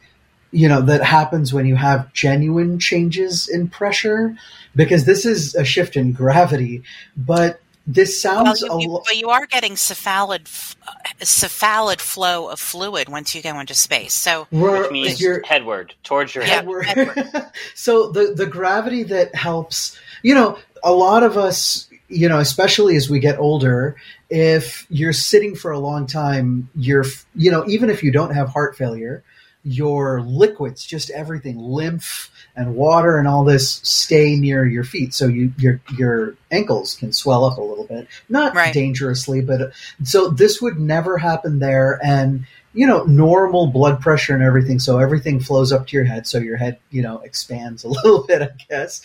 [0.52, 4.36] you know that happens when you have genuine changes in pressure
[4.76, 6.82] because this is a shift in gravity.
[7.16, 10.92] But this Well, sounds you, a you- lo- but you are getting cephalad, f- uh,
[11.24, 14.12] cephalad flow of fluid once you go into space.
[14.14, 16.50] So we're- Which means you're- headward towards your Yeah.
[16.56, 16.66] head.
[16.66, 17.24] We're-
[17.74, 22.96] so the the gravity that helps you know a lot of us you know especially
[22.96, 23.96] as we get older
[24.28, 28.48] if you're sitting for a long time you're you know even if you don't have
[28.48, 29.22] heart failure
[29.62, 35.12] your liquids just everything lymph and water and all this stay near your feet.
[35.12, 38.06] So you your your ankles can swell up a little bit.
[38.28, 38.72] Not Right.
[38.72, 42.00] dangerously but so this would never happen there.
[42.02, 46.24] And you know normal blood pressure and everything so everything flows up to your head
[46.26, 49.02] so your head you know expands a little bit i guess.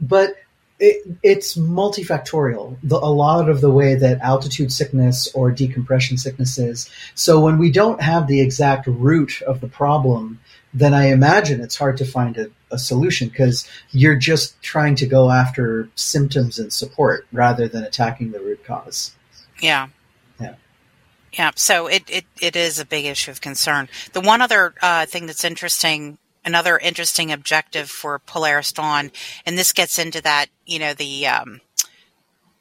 [0.00, 0.34] But
[0.78, 6.58] it, it's multifactorial the, a lot of the way that altitude sickness or decompression sickness
[6.58, 10.38] is so when we don't have the exact root of the problem
[10.74, 15.06] then i imagine it's hard to find a, a solution because you're just trying to
[15.06, 19.12] go after symptoms and support rather than attacking the root cause
[19.60, 19.88] Yeah.
[20.40, 20.54] Yeah.
[21.32, 21.50] Yeah.
[21.54, 23.88] So it, it, it is a big issue of concern.
[24.12, 29.10] The one other uh, thing that's interesting, another interesting objective for Polaris Dawn,
[29.44, 31.60] and this gets into that, you know, the um,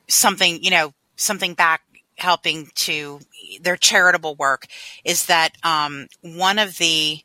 [0.07, 1.81] something, you know, something back
[2.17, 3.19] helping to
[3.61, 4.67] their charitable work
[5.03, 7.19] is that um, one of the,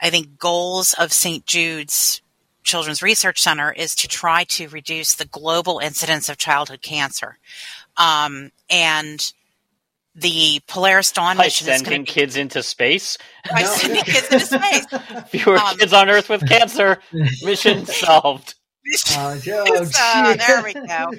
[0.00, 1.44] I think, goals of St.
[1.46, 2.22] Jude's
[2.62, 7.38] Children's Research Center is to try to reduce the global incidence of childhood cancer.
[7.96, 9.32] Um, and
[10.18, 13.18] the Polaris Dawn By mission is sending be kids into space.
[13.52, 13.66] by No.
[13.74, 14.86] sending kids into space.
[15.28, 16.98] Fewer Um, kids on Earth with cancer.
[17.42, 18.54] Mission solved.
[19.14, 21.10] Uh, So, oh, there we go.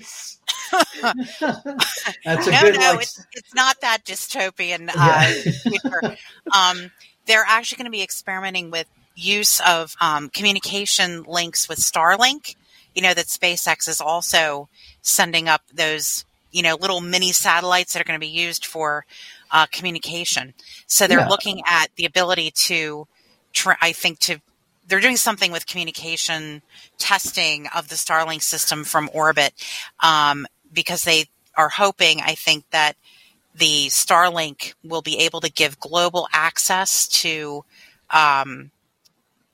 [2.25, 5.51] That's a no, good no, like, it's it's not that dystopian uh, Yeah.
[5.63, 6.17] future.
[6.53, 6.91] Um,
[7.25, 12.55] they're actually going to be experimenting with use of um, communication links with Starlink.
[12.95, 14.69] You know that SpaceX is also
[15.01, 19.05] sending up those you know little mini satellites that are going to be used for
[19.51, 20.53] uh, communication.
[20.87, 21.27] So they're Yeah.
[21.29, 23.07] looking at the ability to,
[23.53, 24.39] tr- I think, to
[24.87, 26.61] they're doing something with communication
[26.97, 29.53] testing of the Starlink system from orbit
[30.01, 31.25] um, because they
[31.55, 32.93] are hoping, I think, that
[33.53, 37.65] the Starlink will be able to give global access to
[38.11, 38.71] um,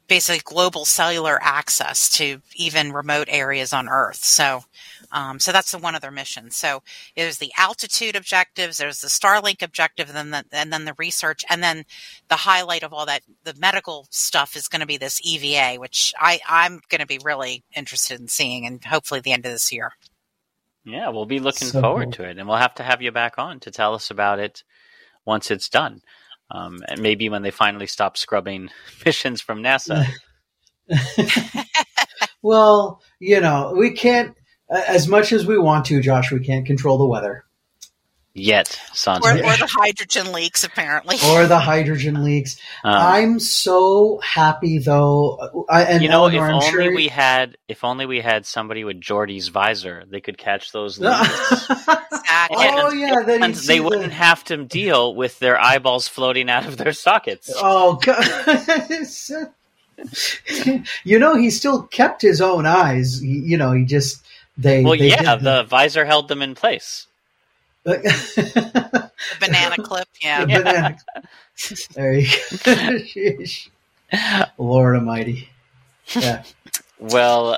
[0.08, 4.24] basically global cellular access to even remote areas on Earth.
[4.24, 4.66] So,
[5.14, 6.58] um, so that's the one of their missions.
[6.58, 6.84] So
[7.18, 11.46] there's the altitude objectives, there's the Starlink objective, and then the, and then the research,
[11.50, 11.86] and then
[12.30, 16.14] the highlight of all that, the medical stuff is going to be this EVA, which
[16.20, 19.72] I I'm going to be really interested in seeing, and hopefully the end of this
[19.74, 19.94] year.
[20.86, 22.14] Yeah, we'll be looking So forward cool.
[22.14, 24.64] to it, and we'll have to have you back on to tell us about it
[25.26, 26.02] once it's done.
[26.52, 28.70] Um, and maybe when they finally stop scrubbing
[29.06, 30.06] missions from NASA.
[32.44, 34.36] Well, you know, we can't
[34.70, 36.32] as much as we want to, Josh.
[36.32, 37.46] We can't control the weather
[38.36, 39.22] Yet, Sansa.
[39.22, 41.18] Or, or the hydrogen leaks, apparently.
[41.30, 42.60] or the hydrogen leaks.
[42.84, 45.66] Um, I'm so happy though.
[45.70, 48.84] I, and you know, if I'm only sure- we had, if only we had somebody
[48.86, 51.30] with Geordi's visor, they could catch those leaks.
[51.70, 52.58] Exactly.
[52.60, 56.08] oh yeah, then and you'd they see wouldn't the- have to deal with their eyeballs
[56.08, 57.54] floating out of their sockets.
[57.56, 58.26] Oh god.
[61.04, 63.20] you know, he still kept his own eyes.
[63.20, 64.24] He, you know, he just
[64.58, 64.84] they.
[64.84, 67.08] well, they yeah, the visor held them in place.
[67.84, 67.98] the,
[69.40, 70.42] The banana clip, yeah.
[70.46, 70.98] the banana.
[71.96, 72.74] There you go.
[73.00, 73.70] Sheesh.
[74.58, 75.50] Lord Almighty.
[76.16, 76.44] Yeah.
[77.00, 77.58] Well,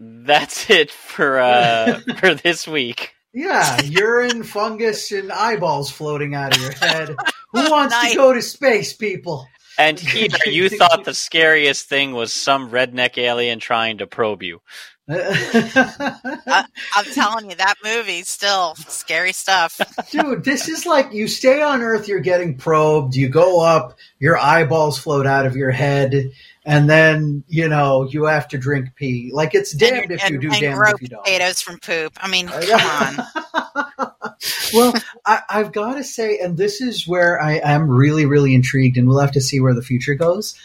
[0.00, 3.14] that's it for uh, for this week.
[3.32, 7.14] Yeah, urine, fungus, and eyeballs floating out of your head.
[7.52, 8.12] Who wants Nice.
[8.12, 9.46] to go to space, people?
[9.78, 14.62] And here, you thought the scariest thing was some redneck alien trying to probe you.
[15.08, 19.80] I'm telling you, that movie still scary stuff.
[20.10, 24.36] Dude, this is like you stay on Earth, you're getting probed, you go up, your
[24.36, 26.32] eyeballs float out of your head,
[26.64, 29.30] and then, you know, you have to drink pee.
[29.32, 31.24] Like it's damned and, if and, you do, and damned if you don't.
[31.24, 32.12] potatoes from poop.
[32.20, 34.12] I mean, come on.
[34.74, 34.92] well,
[35.24, 39.06] I, I've got to say, and this is where I am really, really intrigued, and
[39.06, 40.58] we'll have to see where the future goes.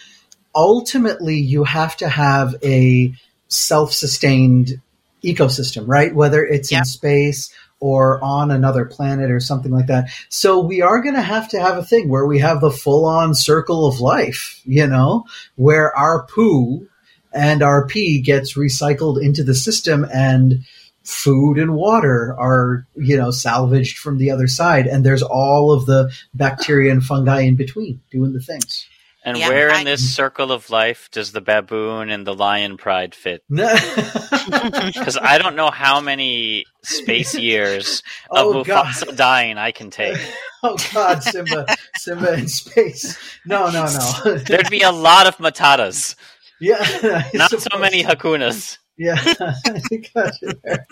[0.56, 3.14] Ultimately, you have to have a
[3.52, 4.82] self sustained
[5.24, 6.16] ecosystem, right?
[6.16, 10.10] Whether it's in space or on another planet or something like that.
[10.30, 13.06] So we are going to have to have a thing where we have the full
[13.06, 15.26] on circle of life, you know,
[15.56, 16.88] where our poo
[17.34, 20.64] and our pee gets recycled into the system and
[21.04, 24.86] food and water are, you know, salvaged from the other side.
[24.86, 28.86] And there's all of the bacteria and fungi in between doing the things.
[29.24, 32.78] And Yeah, where I- in this circle of life does the baboon and the lion
[32.78, 33.44] pride fit?
[33.52, 38.02] Because I don't know how many space years
[38.32, 38.88] of Oh, God.
[38.88, 40.18] Mufasa dying I can take.
[40.64, 41.66] oh God, Simba,
[41.98, 43.18] Simba in space.
[43.46, 44.38] No, no, no.
[44.38, 46.16] There'd be a lot of matatas,
[46.60, 48.78] yeah, I not so many hakunas.
[48.98, 50.88] Yeah, I got you there.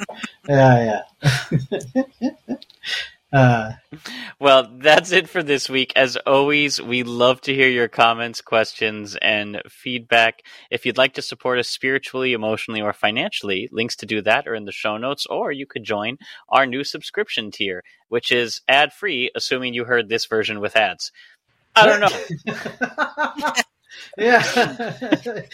[0.47, 2.55] Yeah, yeah.
[3.31, 3.73] Uh,
[4.39, 5.93] Well, that's it for this week.
[5.95, 10.43] As always, we love to hear your comments, questions, and feedback.
[10.71, 14.55] If you'd like to support us spiritually, emotionally, or financially, links to do that are
[14.55, 16.17] in the show notes, or you could join
[16.49, 21.11] our new subscription tier, which is ad free, assuming you heard this version with ads.
[21.75, 23.53] I don't know.
[24.17, 24.93] yeah,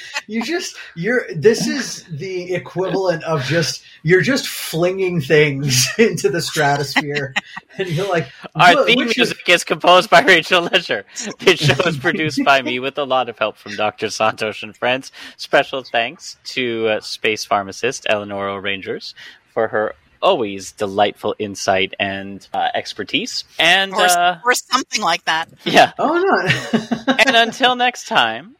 [0.27, 1.25] you just you're.
[1.35, 7.33] This is the equivalent of just you're just flinging things into the stratosphere,
[7.77, 11.05] and you're like, Our theme which is- music is composed by Rachel Lesher.
[11.39, 14.07] This show is produced by me with a lot of help from Dr.
[14.07, 15.11] Santosh and friends.
[15.37, 19.13] Special thanks to uh, space pharmacist Eleanor O'Rangers
[19.53, 23.43] for her always delightful insight and uh, expertise.
[23.59, 25.49] And Or, uh, or something like that.
[25.63, 27.13] yeah, Oh no!
[27.19, 28.55] and until next time,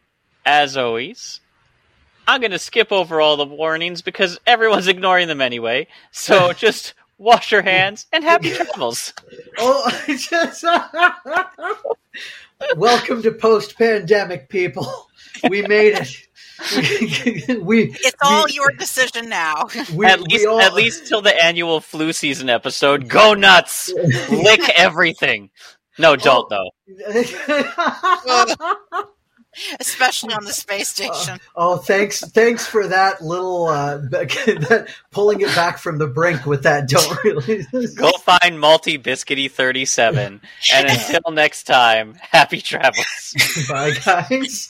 [0.46, 1.40] as always,
[2.28, 5.88] I'm going to skip over all the warnings because everyone's ignoring them anyway.
[6.12, 9.14] So just wash your hands and happy travels.
[9.58, 10.64] Oh, I just
[12.76, 15.10] welcome to post-pandemic, people.
[15.50, 16.25] We made it.
[16.76, 19.68] We, we It's all we- your decision now.
[19.94, 23.10] we, at least, all- at least till the annual flu season episode.
[23.10, 23.92] Go nuts,
[24.30, 25.50] lick everything.
[25.98, 26.70] No, don't though.
[29.80, 31.40] Especially on the space station.
[31.56, 36.64] Oh, thanks, thanks for that little uh, that pulling it back from the brink with
[36.64, 36.88] that.
[36.96, 40.42] Don't really Go find Multi Biscuity thirty seven,
[40.74, 43.36] and until next time, happy travels.
[43.70, 44.70] Bye, guys.